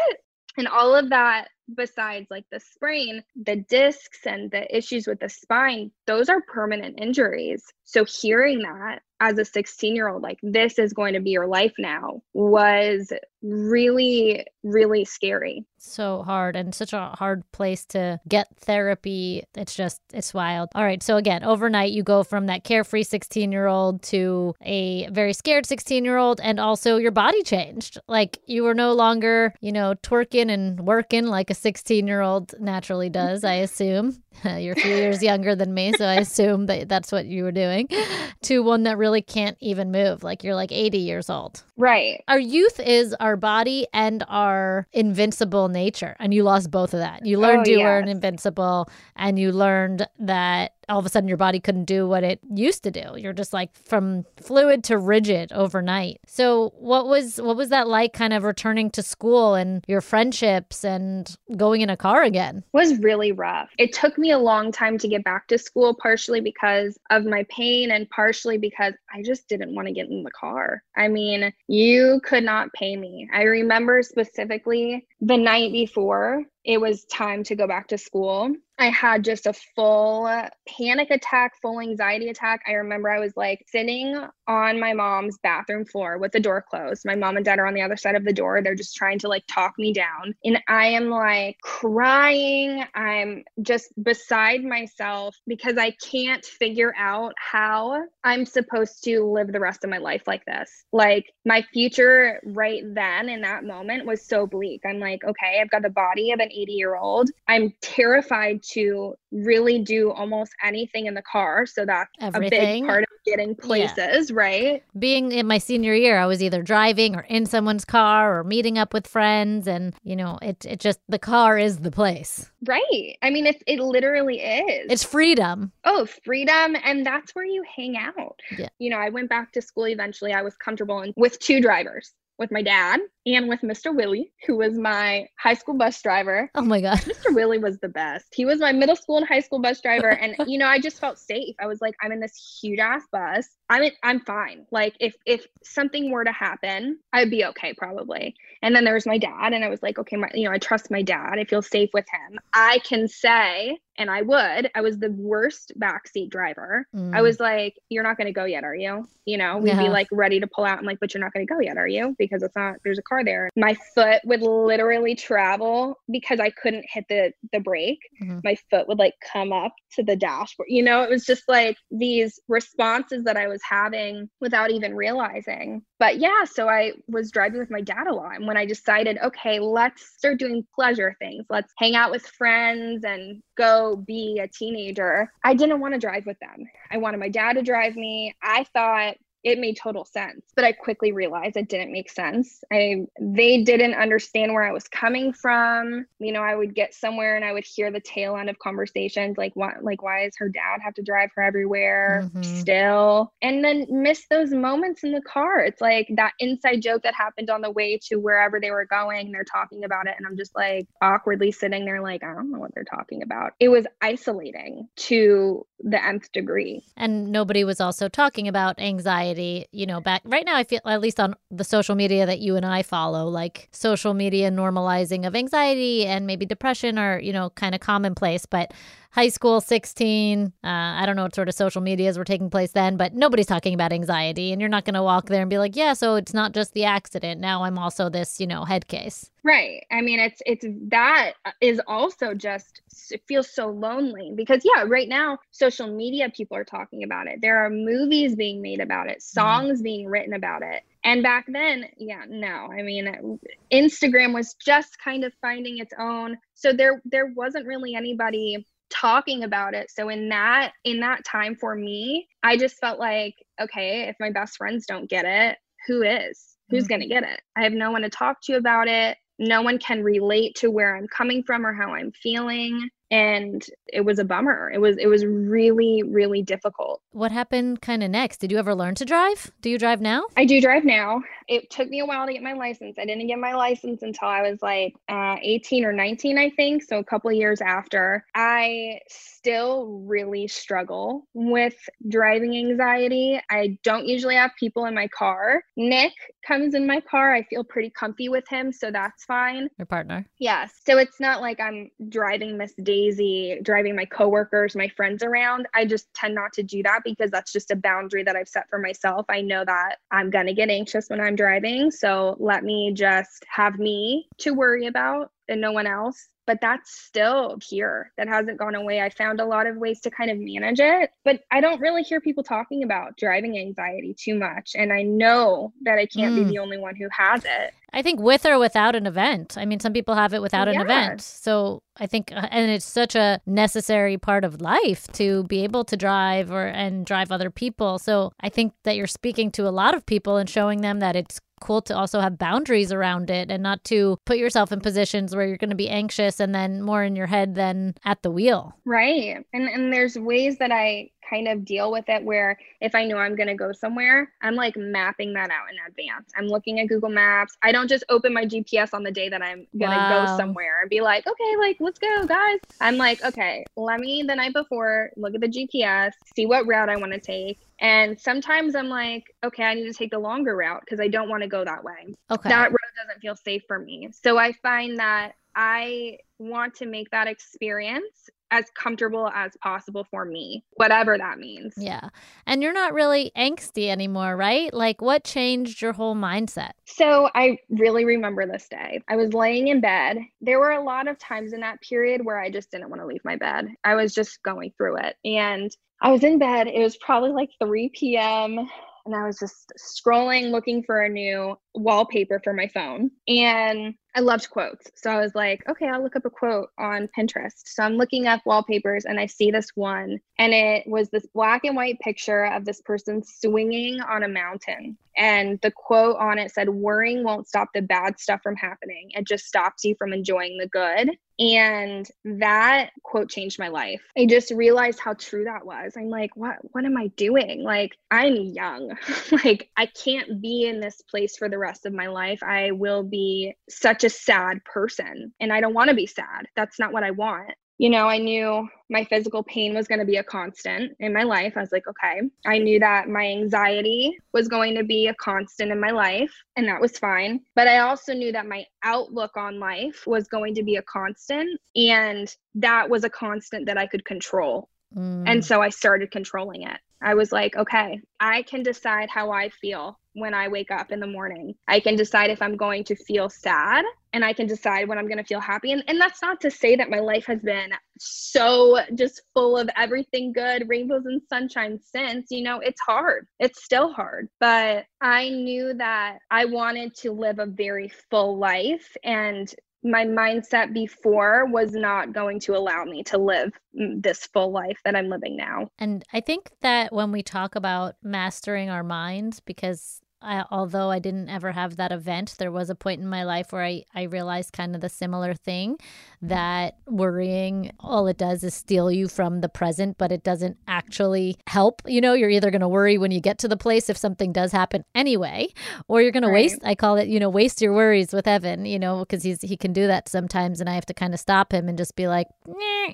[0.59, 5.29] And all of that besides like the sprain, the discs and the issues with the
[5.29, 7.65] spine, those are permanent injuries.
[7.85, 11.47] So hearing that as a 16 year old like this is going to be your
[11.47, 15.65] life now was really really scary.
[15.79, 19.45] So hard and such a hard place to get therapy.
[19.55, 20.71] It's just it's wild.
[20.75, 25.09] All right so again overnight you go from that carefree 16 year old to a
[25.11, 27.99] very scared 16 year old and also your body changed.
[28.09, 32.55] Like you were no longer you know twerking and working like a 16 year old
[32.61, 34.23] naturally does i assume
[34.59, 37.53] you're a few years younger than me so i assume that that's what you were
[37.53, 37.89] doing
[38.43, 42.39] to one that really can't even move like you're like 80 years old right our
[42.39, 46.17] youth is our body and our invincible nature.
[46.19, 47.25] And you lost both of that.
[47.25, 48.09] You learned Oh, you were yes.
[48.09, 52.41] invincible and you learned that all of a sudden your body couldn't do what it
[52.55, 53.15] used to do.
[53.17, 56.21] You're just like from fluid to rigid overnight.
[56.27, 60.85] So what was what was that like kind of returning to school and your friendships
[60.85, 62.65] and going in a car again?
[62.73, 63.71] was really rough.
[63.79, 67.47] It took me a long time to get back to school, partially because of my
[67.49, 70.83] pain and partially because I just didn't want to get in the car.
[70.97, 73.29] I mean, you could not pay me.
[73.33, 78.53] I remember specifically the night before it was time to go back to school.
[78.79, 80.31] I had just a full
[80.69, 82.61] panic attack, full anxiety attack.
[82.67, 84.15] I remember I was like sitting
[84.47, 87.05] on my mom's bathroom floor with the door closed.
[87.07, 88.61] My mom and dad are on the other side of the door.
[88.61, 90.35] They're just trying to like talk me down.
[90.45, 92.85] And I am like crying.
[92.95, 99.61] I'm just beside myself because I can't figure out how I'm supposed to live the
[99.61, 100.85] rest of my life like this.
[100.93, 104.83] Like my future right then in that moment was so bleak.
[104.85, 107.31] I'm like, okay, I've got the body of an 80 year old.
[107.49, 111.67] I'm terrified to really do almost anything in the car.
[111.67, 114.83] So that's a big part of getting places, right?
[114.99, 118.79] being in my senior year, I was either driving or in someone's car or meeting
[118.79, 119.67] up with friends.
[119.67, 122.51] And, you know, it, it just, the car is the place.
[122.67, 123.19] Right.
[123.23, 124.87] I mean, it's it literally is.
[124.91, 125.73] It's freedom.
[125.85, 128.41] oh, freedom, and that's where you hang out.
[128.57, 128.69] Yeah.
[128.79, 130.33] You know, I went back to school eventually.
[130.33, 133.95] I was comfortable in, with two drivers, with my dad and with Mr.
[133.95, 136.51] Willie, who was my high school bus driver.
[136.55, 136.99] Oh my God.
[136.99, 137.35] Mr.
[137.35, 138.27] Willie was the best.
[138.35, 141.01] He was my middle school and high school bus driver, and you know, I just
[141.01, 141.57] felt safe.
[141.61, 143.49] I was like, I'm in this huge ass bus.
[143.69, 144.67] I'm I'm fine.
[144.71, 148.35] Like if if something were to happen, I'd be okay probably.
[148.63, 150.59] And then there was my dad, and I was like, okay, my you know, I
[150.59, 151.39] trust my dad.
[151.39, 152.39] I feel safe with him.
[152.53, 154.71] I can say, and I would.
[154.75, 156.87] I was the worst backseat driver.
[156.95, 157.23] I Mm.
[157.23, 159.09] was like, you're not going to go yet, are you?
[159.25, 160.79] You know, we'd be like ready to pull out.
[160.79, 162.15] I'm like, but you're not going to go yet, are you?
[162.19, 162.77] Because it's not.
[162.85, 163.51] There's a car there.
[163.57, 168.01] My foot would literally travel because I couldn't hit the the brake.
[168.23, 168.43] Mhm.
[168.45, 170.69] My foot would like come up to the dashboard.
[170.71, 175.83] You know, it was just like these responses that I was having without even realizing.
[175.99, 178.37] But yeah, so I was driving with my dad a lot.
[178.37, 183.05] And when I decided, okay, let's start doing pleasure things, let's hang out with friends
[183.05, 186.67] and go be a teenager, I didn't want to drive with them.
[186.91, 188.35] I wanted my dad to drive me.
[188.43, 189.17] I thought
[189.47, 192.63] it made total sense but i quickly realized it didn't make sense.
[192.73, 196.05] I they didn't understand where i was coming from.
[196.19, 199.39] You know i would get somewhere and i would hear the tail end of conversations
[199.39, 202.45] like what like why does her dad have to drive her everywhere Mhm.
[202.61, 203.33] still?
[203.41, 205.61] And then miss those moments in the car.
[205.61, 209.31] It's like that inside joke that happened on the way to wherever they were going
[209.31, 212.59] they're talking about it and i'm just like awkwardly sitting there like i don't know
[212.59, 213.53] what they're talking about.
[213.61, 216.83] It was isolating to the nth degree.
[216.97, 221.01] And nobody was also talking about anxiety you know back right now i feel at
[221.01, 225.35] least on the social media that you and i follow like social media normalizing of
[225.35, 228.73] anxiety and maybe depression are you know kind of commonplace but
[229.11, 232.73] high school 16 uh, i don't know what sort of social medias were taking place
[232.73, 235.59] then but nobody's talking about anxiety and you're not going to walk there and be
[235.59, 237.41] like yeah so it's not just the accident.
[237.41, 239.31] Now i'm also this you know head case.
[239.47, 239.87] Right.
[239.93, 245.09] I mean, it's it's that is also just it feels so lonely because yeah, right
[245.09, 247.41] now social media people are talking about it.
[247.41, 250.83] There are movies being made about it, songs being written about it.
[251.05, 252.69] And back then, yeah, no.
[252.73, 253.39] I mean,
[253.73, 256.39] Instagram was just kind of finding its own.
[256.55, 259.91] So there there wasn't really anybody talking about it.
[259.91, 264.31] So in that in that time for me, I just felt like, okay, if my
[264.31, 266.57] best friends don't get it, who is?
[266.71, 266.89] Who's Mhm.
[266.89, 267.41] going to get it?
[267.57, 270.97] I have no one to talk to about it no one can relate to where
[270.97, 274.71] I'm coming from or how I'm feeling and it was a bummer.
[274.71, 277.03] It was it was really really difficult.
[277.13, 280.25] what happened kind of next did you ever learn to drive do you drive now
[280.37, 281.23] I do drive now.
[281.49, 282.99] It took me a while to get my license.
[282.99, 286.83] I didn't get my license until I was like uh, 18 or 19, I think.
[286.83, 288.25] So a couple of years after.
[288.35, 291.77] I still really struggle with
[292.09, 293.41] driving anxiety.
[293.51, 295.63] I don't usually have people in my car.
[295.77, 296.13] Nick
[296.47, 297.35] comes in my car.
[297.35, 299.69] I feel pretty comfy with him, so that's fine.
[299.79, 300.73] your partner Yes.
[300.85, 305.67] So it's not like I'm driving Miss lazy driving my coworkers, my friends around.
[305.75, 308.69] I just tend not to do that because that's just a boundary that I've set
[308.69, 309.27] for myself.
[309.29, 311.91] I know that I'm going to get anxious when I'm driving.
[311.91, 316.91] So let me just have me to worry about and no one else but that's
[316.91, 318.13] still here.
[318.17, 319.01] That hasn't gone away.
[319.01, 322.03] I found a lot of ways to kind of manage it, but I don't really
[322.03, 324.73] hear people talking about driving anxiety too much.
[324.75, 326.45] And I know that I can't mm.
[326.45, 327.75] be the only one who has it.
[327.93, 329.57] I think with or without an event.
[329.57, 331.23] I mean, some people have it without an event.
[331.23, 335.85] So I think, uh, and it's such a necessary part of life to be able
[335.85, 337.99] to drive or and drive other people.
[337.99, 341.17] So I think that you're speaking to a lot of people and showing them that
[341.17, 345.35] it's cool to also have boundaries around it and not to put yourself in positions
[345.35, 348.31] where you're going to be anxious and then more in your head than at the
[348.31, 348.73] wheel.
[348.85, 349.45] Right.
[349.53, 353.17] And and there's ways that I kind of deal with it where if I know
[353.17, 356.31] I'm going to go somewhere, I'm like mapping that out in advance.
[356.37, 357.57] I'm looking at Google Maps.
[357.63, 360.27] I don't just open my GPS on the day that I'm going to wow.
[360.27, 362.59] go somewhere and be like, okay, like, let's go, guys.
[362.81, 366.89] I'm like, okay, let me the night before look at the GPS, see what route
[366.89, 367.59] I want to take.
[367.81, 371.29] And sometimes I'm like, okay, I need to take the longer route because I don't
[371.29, 372.15] want to go that way.
[372.31, 372.49] Okay.
[372.49, 374.09] That road doesn't feel safe for me.
[374.13, 380.25] So I find that I want to make that experience as comfortable as possible for
[380.25, 381.75] me, whatever that means.
[381.77, 382.09] Yeah.
[382.47, 384.73] And you're not really angsty anymore, right?
[384.73, 386.73] Like, what changed your whole mindset?
[386.85, 389.01] So, I really remember this day.
[389.09, 390.19] I was laying in bed.
[390.41, 393.07] There were a lot of times in that period where I just didn't want to
[393.07, 393.69] leave my bed.
[393.85, 395.17] I was just going through it.
[395.25, 395.71] And
[396.03, 396.69] I was in bed.
[396.69, 398.69] It was probably like 3 p.m
[399.07, 403.11] and I was just scrolling looking for a new wallpaper for my phone.
[403.29, 404.91] And I loved quotes.
[404.95, 407.61] So I was like, okay, I'll look up a quote on Pinterest.
[407.67, 410.19] So I'm looking up wallpapers and I see this one.
[410.39, 414.97] And it was this black and white picture of this person swinging on a mountain.
[415.19, 419.11] And the quote on it said, Worrying won't stop the bad stuff from happening.
[419.11, 421.11] It just stops you from enjoying the good.
[421.39, 424.01] And that quote changed my life.
[424.17, 425.93] I just realized how true that was.
[425.97, 427.63] I'm like, what what am I doing?
[427.63, 428.97] Like, I'm young.
[429.45, 432.43] like, I can't be in this place for the rest of my life.
[432.43, 435.33] I will be such a sad person.
[435.41, 436.47] And I don't want to be sad.
[436.55, 440.07] That's not what I want you know, I knew my physical pain was going to
[440.07, 441.55] be a constant in my life.
[441.57, 442.23] I was like, okay.
[442.47, 446.67] I knew that my anxiety was going to be a constant in my life, and
[446.69, 447.41] that was fine.
[447.55, 451.61] But I also knew that my outlook on life was going to be a constant,
[451.75, 454.71] and that was a constant that I could control.
[454.97, 455.25] Mm.
[455.27, 456.79] And so I started controlling it.
[457.03, 460.99] I was like, okay, I can decide how I feel when I wake up in
[460.99, 461.55] the morning.
[461.69, 465.07] I can decide if I'm going to feel sad and I can decide when I'm
[465.07, 465.73] going to feel happy.
[465.73, 469.69] And, and that's not to say that my life has been so just full of
[469.77, 472.29] everything good, rainbows and sunshine since.
[472.31, 473.27] You know, it's hard.
[473.39, 474.29] It's still hard.
[474.41, 478.97] But I knew that I wanted to live a very full life.
[479.05, 479.55] And
[479.87, 484.97] my mindset before was not going to allow me to live this full life that
[484.97, 485.69] I'm living now.
[485.79, 490.99] And I think that when we talk about mastering our minds, because I, although I
[490.99, 494.03] didn't ever have that event, there was a point in my life where I, I
[494.03, 495.79] realized kind of the similar thing
[496.21, 501.37] that worrying, all it does is steal you from the present, but it doesn't actually
[501.47, 501.81] help.
[501.87, 504.33] You know, you're either going to worry when you get to the place if something
[504.33, 505.47] does happen anyway,
[505.87, 506.31] or you're going right.
[506.31, 509.23] to waste, I call it, you know, waste your worries with Evan, you know, because
[509.23, 510.61] he's, he can do that sometimes.
[510.61, 512.27] And I have to kind of stop him and just be like,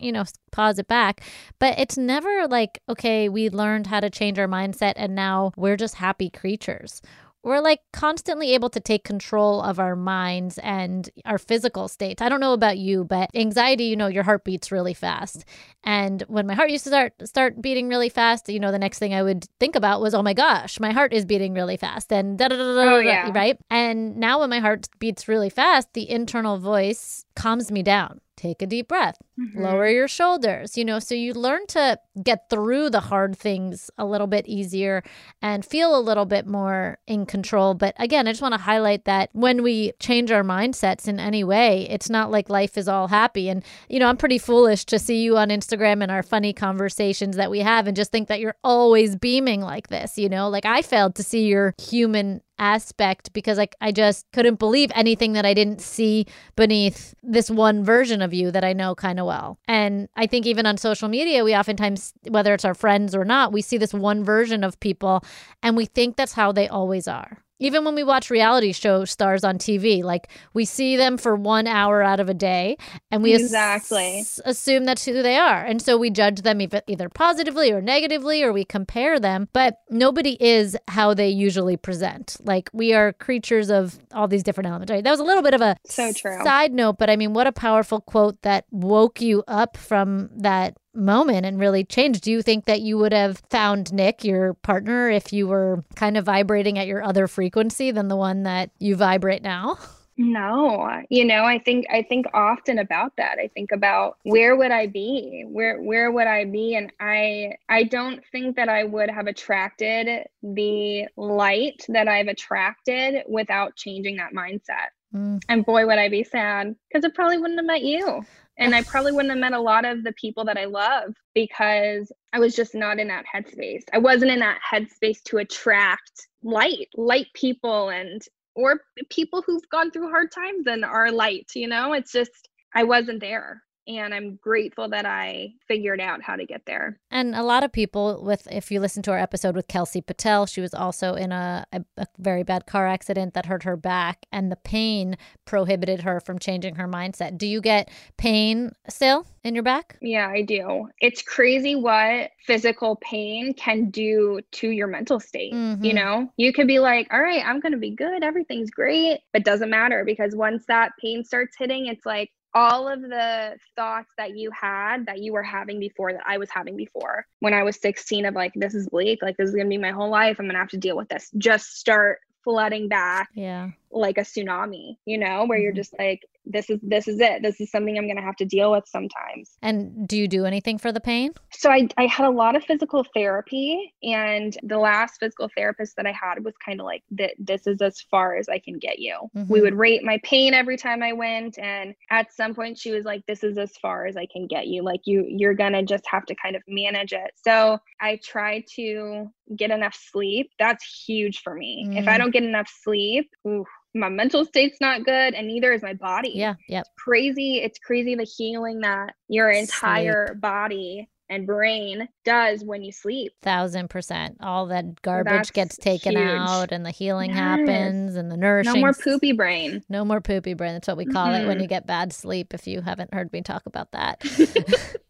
[0.02, 1.22] you know, pause it back.
[1.58, 5.78] But it's never like, okay, we learned how to change our mindset and now we're
[5.78, 7.00] just happy creatures
[7.43, 12.22] we're like constantly able to take control of our minds and our physical states.
[12.22, 15.45] I don't know about you, but anxiety, you know, your heart beats really fast.
[15.82, 18.99] And when my heart used to start start beating really fast, you know, the next
[18.99, 22.12] thing I would think about was, oh my gosh, my heart is beating really fast,
[22.12, 23.30] and da da da da, oh, yeah.
[23.34, 23.59] right.
[23.70, 28.61] And now when my heart beats really fast, the internal voice calms me down take
[28.61, 29.62] a deep breath, mm-hmm.
[29.62, 34.05] lower your shoulders, you know, so you learn to get through the hard things a
[34.05, 35.03] little bit easier
[35.40, 37.74] and feel a little bit more in control.
[37.74, 41.45] But again, I just want to highlight that when we change our mindsets in any
[41.45, 43.49] way, it's not like life is all happy.
[43.49, 47.36] And, you know, I'm pretty foolish to see you on Instagram and our funny conversations
[47.36, 50.66] that we have and just think that you're always beaming like this, you know, like
[50.66, 55.44] I failed to see your human aspect because like I just couldn't believe anything that
[55.44, 59.58] I didn't see beneath this one version of you that I know kind of well.
[59.66, 63.52] And I think even on social media, we oftentimes, whether it's our friends or not,
[63.52, 65.24] we see this one version of people
[65.60, 69.44] and we think that's how they always are Even when we watch reality show stars
[69.44, 72.76] on TV, like we see them for one hour out of a day
[73.10, 74.18] and we Exactly.
[74.20, 75.64] as- assume that's who they are.
[75.64, 79.78] And so we judge them eith- either positively or negatively or we compare them, but
[79.90, 82.36] nobody is how they usually present.
[82.42, 84.90] Like we are creatures of all these different elements.
[84.90, 85.04] Right?
[85.04, 86.42] That was a little bit of a So true.
[86.42, 90.76] side note, but I mean, what a powerful quote that woke you up from that
[90.95, 92.22] moment and really changed.
[92.22, 96.16] Do you think that you would have found Nick, your partner, if you were kind
[96.16, 99.78] of vibrating at your other frequency than the one that you vibrate now?
[100.18, 103.38] No, you know, I think I think often about that.
[103.38, 105.45] I think about where would I be?
[105.49, 106.74] Where where would I be?
[106.74, 113.24] And I I don't think that I would have attracted the light that I've attracted
[113.26, 114.90] without changing that mindset.
[115.14, 115.43] Mm.
[115.49, 118.22] And boy, would I be sad because I probably wouldn't have met you.
[118.59, 122.12] And I probably wouldn't have met a lot of the people that I love because
[122.32, 123.82] I was just not in that headspace.
[123.92, 128.20] I wasn't in that headspace to attract light, light people and
[128.55, 131.94] or people who've gone through hard times and are light, you know?
[131.94, 133.62] It's just I wasn't there.
[133.86, 137.00] And I'm grateful that I figured out how to get there.
[137.10, 140.46] And a lot of people, with if you listen to our episode with Kelsey Patel,
[140.46, 144.26] she was also in a, a, a very bad car accident that hurt her back,
[144.30, 147.36] and the pain prohibited her from changing her mindset.
[147.38, 149.98] Do you get pain still in your back?
[150.00, 150.88] Yeah, I do.
[151.00, 155.52] It's crazy what physical pain can do to your mental state.
[155.52, 155.94] You Mhm.
[155.94, 158.22] know, you could be like, all right, I'm going to be good.
[158.22, 159.20] Everything's great.
[159.32, 164.11] But doesn't matter because once that pain starts hitting, it's like all of the thoughts
[164.18, 167.62] that you had that you were having before that I was having before when I
[167.62, 169.22] was 16 of like, this is bleak.
[169.22, 170.38] Like, this is going to be my whole life.
[170.38, 171.30] I'm going to have to deal with this.
[171.38, 173.70] Just start flooding back Yeah.
[173.90, 175.76] like a tsunami, you know, where you're Mhm.
[175.76, 177.43] just like, this is this is it.
[177.43, 179.57] This is something I'm gonna have to deal with sometimes.
[179.62, 181.32] And do you do anything for the pain?
[181.53, 186.07] So I I had a lot of physical therapy and the last physical therapist that
[186.07, 188.99] I had was kind of like that this is as far as I can get
[188.99, 189.18] you.
[189.34, 189.62] We Mhm.
[189.62, 193.24] would rate my pain every time I went and at some point she was like
[193.26, 194.82] this is as far as I can get you.
[194.82, 197.30] Like you you're gonna just have to kind of manage it.
[197.45, 200.51] So I try to get enough sleep.
[200.59, 201.88] That's huge for me.
[201.93, 202.18] If I Mm.
[202.18, 203.64] don't get enough sleep, ooh,
[203.95, 206.55] my mental state's not good and neither is my body Yeah.
[206.68, 206.86] Yep.
[206.99, 213.32] crazy it's crazy the healing that your entire body and brain does when you sleep
[213.43, 214.36] Thousand percent.
[214.43, 216.38] All that garbage That's gets taken huge.
[216.40, 217.38] out and the healing Yes.
[217.38, 218.74] happens and the nourishing.
[218.74, 220.74] no more poopy brain No more poopy brain.
[220.74, 223.40] That's what we call it when you get bad sleep, if you haven't heard me
[223.40, 224.22] talk about that.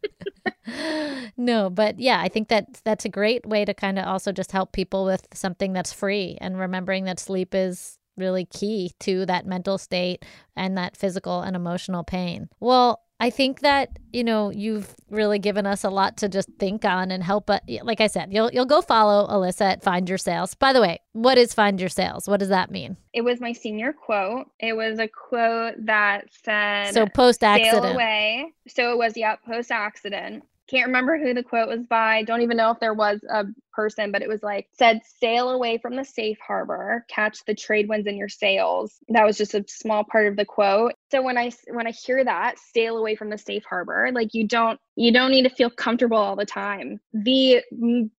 [1.37, 4.51] no, but yeah, I think that that's a great way to kind of also just
[4.51, 9.45] help people with something that's free and remembering that sleep is really key to that
[9.45, 10.23] mental state
[10.55, 12.49] and that physical and emotional pain.
[12.59, 16.83] Well, I think that, you know, you've really given us a lot to just think
[16.83, 20.17] on and help uh, like I said, you'll you'll go follow Alyssa at Find Your
[20.17, 20.55] Sails.
[20.55, 22.27] By the way, what is Find Your Sails?
[22.27, 22.97] What does that mean?
[23.13, 27.93] it was my senior quote it was a quote that said So post accident.
[27.93, 32.41] away so it was yeah post accident can't remember who the quote was by don't
[32.41, 35.95] even know if there was a person but it was like said sail away from
[35.95, 40.03] the safe harbor catch the trade winds in your sails that was just a small
[40.03, 43.37] part of the quote so when i when i hear that sail away from the
[43.37, 47.61] safe harbor like you don't you don't need to feel comfortable all the time the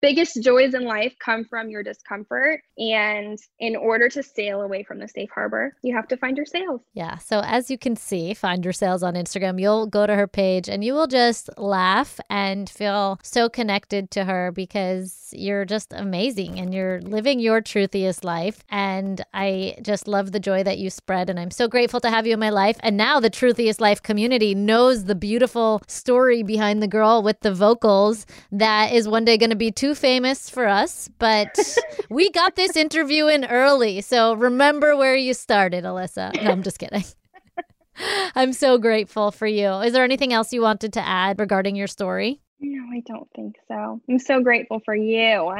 [0.01, 4.99] biggest joys in life come from your discomfort and in order to sail away from
[4.99, 7.19] the safe harbor you have to find your sails Yeah.
[7.19, 9.61] So as you can see, find your sails on Instagram.
[9.61, 14.25] You'll go to her page and you will just laugh and feel so connected to
[14.25, 18.65] her because you're just amazing and you're living your truthiest life.
[18.71, 21.29] And I just love the joy that you spread.
[21.29, 22.77] And I'm so grateful to have you in my life.
[22.81, 27.53] And now the truthiest life community knows the beautiful story behind the girl with the
[27.53, 31.09] vocals that is one day going to be too famous for us.
[31.19, 31.59] But
[32.11, 34.01] we got this interview in early.
[34.01, 36.43] So remember where you started, Alyssa.
[36.43, 37.05] No, I'm just kidding.
[38.35, 39.69] I'm so grateful for you.
[39.81, 42.41] Is there anything else you wanted to add regarding your story?
[42.61, 45.53] No i don't think so i'm so grateful for you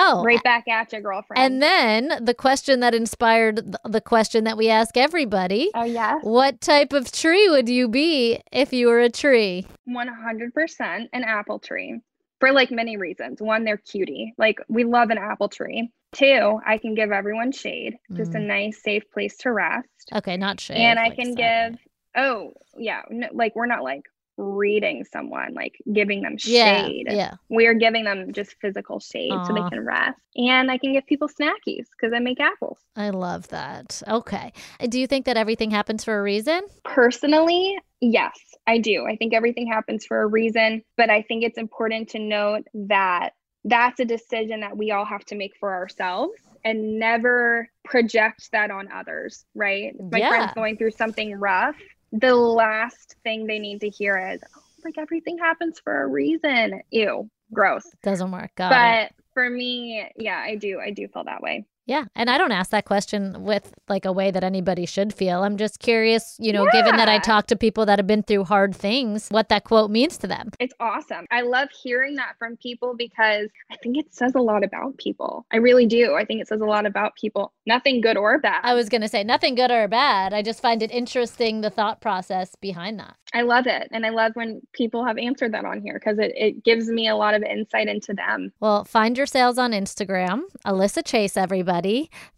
[0.00, 4.56] Oh, right back at you girlfriend and then the question that inspired the question that
[4.56, 9.00] we ask everybody oh yes What type of tree would you be if you were
[9.00, 9.66] a tree?
[9.88, 12.00] 100% an apple tree
[12.40, 13.40] for like many reasons.
[13.42, 14.34] One, they're cutie.
[14.38, 15.90] Like we love an apple tree.
[16.12, 18.46] Two, I can give everyone shade, just a Mm.
[18.46, 19.88] nice, safe place to rest.
[20.14, 20.76] Okay, not shade.
[20.76, 21.72] and I like can sunlight.
[21.72, 21.78] give,
[22.16, 24.02] oh, yeah, no, like we're not like
[24.38, 27.06] reading someone, like giving them shade.
[27.10, 27.34] yeah.
[27.48, 30.18] We're giving them just physical shade so they can rest.
[30.36, 32.78] And I can give people snackies because I make apples.
[32.96, 34.00] I love that.
[34.06, 34.52] Okay.
[34.88, 36.62] Do you think that everything happens for a reason?
[36.84, 39.04] Personally, yes, I do.
[39.06, 43.30] I think everything happens for a reason, but I think it's important to note that
[43.64, 46.34] that's a decision that we all have to make for ourselves
[46.64, 49.94] and never project that on others, right?
[49.98, 50.28] My Yeah.
[50.28, 51.76] friend's going through something rough.
[52.12, 56.82] The last thing they need to hear is, oh, like everything happens for a reason.
[56.90, 57.84] Ew, gross.
[58.02, 58.54] Doesn't work.
[58.56, 59.12] Got it.
[59.16, 60.80] but for me, yeah, I do.
[60.80, 61.64] I do feel that way.
[61.88, 62.04] Yeah.
[62.14, 65.42] And I don't ask that question with like a way that anybody should feel.
[65.42, 68.44] I'm just curious, you know, given that I talk to people that have been through
[68.44, 70.50] hard things, what that quote means to them.
[70.60, 71.24] It's awesome.
[71.30, 75.46] I love hearing that from people because I think it says a lot about people.
[75.50, 76.14] I really do.
[76.14, 78.60] I think it says a lot about people, nothing good or bad.
[78.64, 80.34] I was going to say nothing good or bad.
[80.34, 83.16] I just find it interesting the thought process behind that.
[83.32, 83.88] I love it.
[83.92, 87.08] And I love when people have answered that on here because it, it gives me
[87.08, 88.52] a lot of insight into them.
[88.60, 90.42] Well, find your sails on Instagram.
[90.66, 91.77] Alyssa Chase, everybody.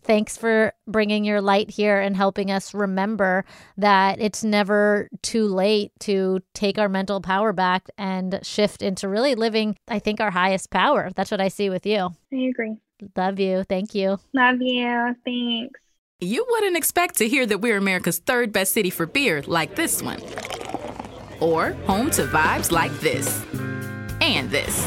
[0.02, 3.44] Thanks for bringing your light here and helping us remember
[3.76, 9.34] that it's never too late to take our mental power back and shift into really
[9.34, 11.10] living, I think, our highest power.
[11.14, 12.10] That's what I see with you.
[12.32, 12.76] I agree.
[13.16, 13.64] Love you.
[13.64, 14.18] Thank you.
[14.34, 15.16] Love you.
[15.24, 15.80] Thanks.
[16.20, 20.02] You wouldn't expect to hear that we're America's third best city for beer like this
[20.02, 20.20] one.
[21.40, 23.42] Or home to vibes like this.
[24.20, 24.86] And this.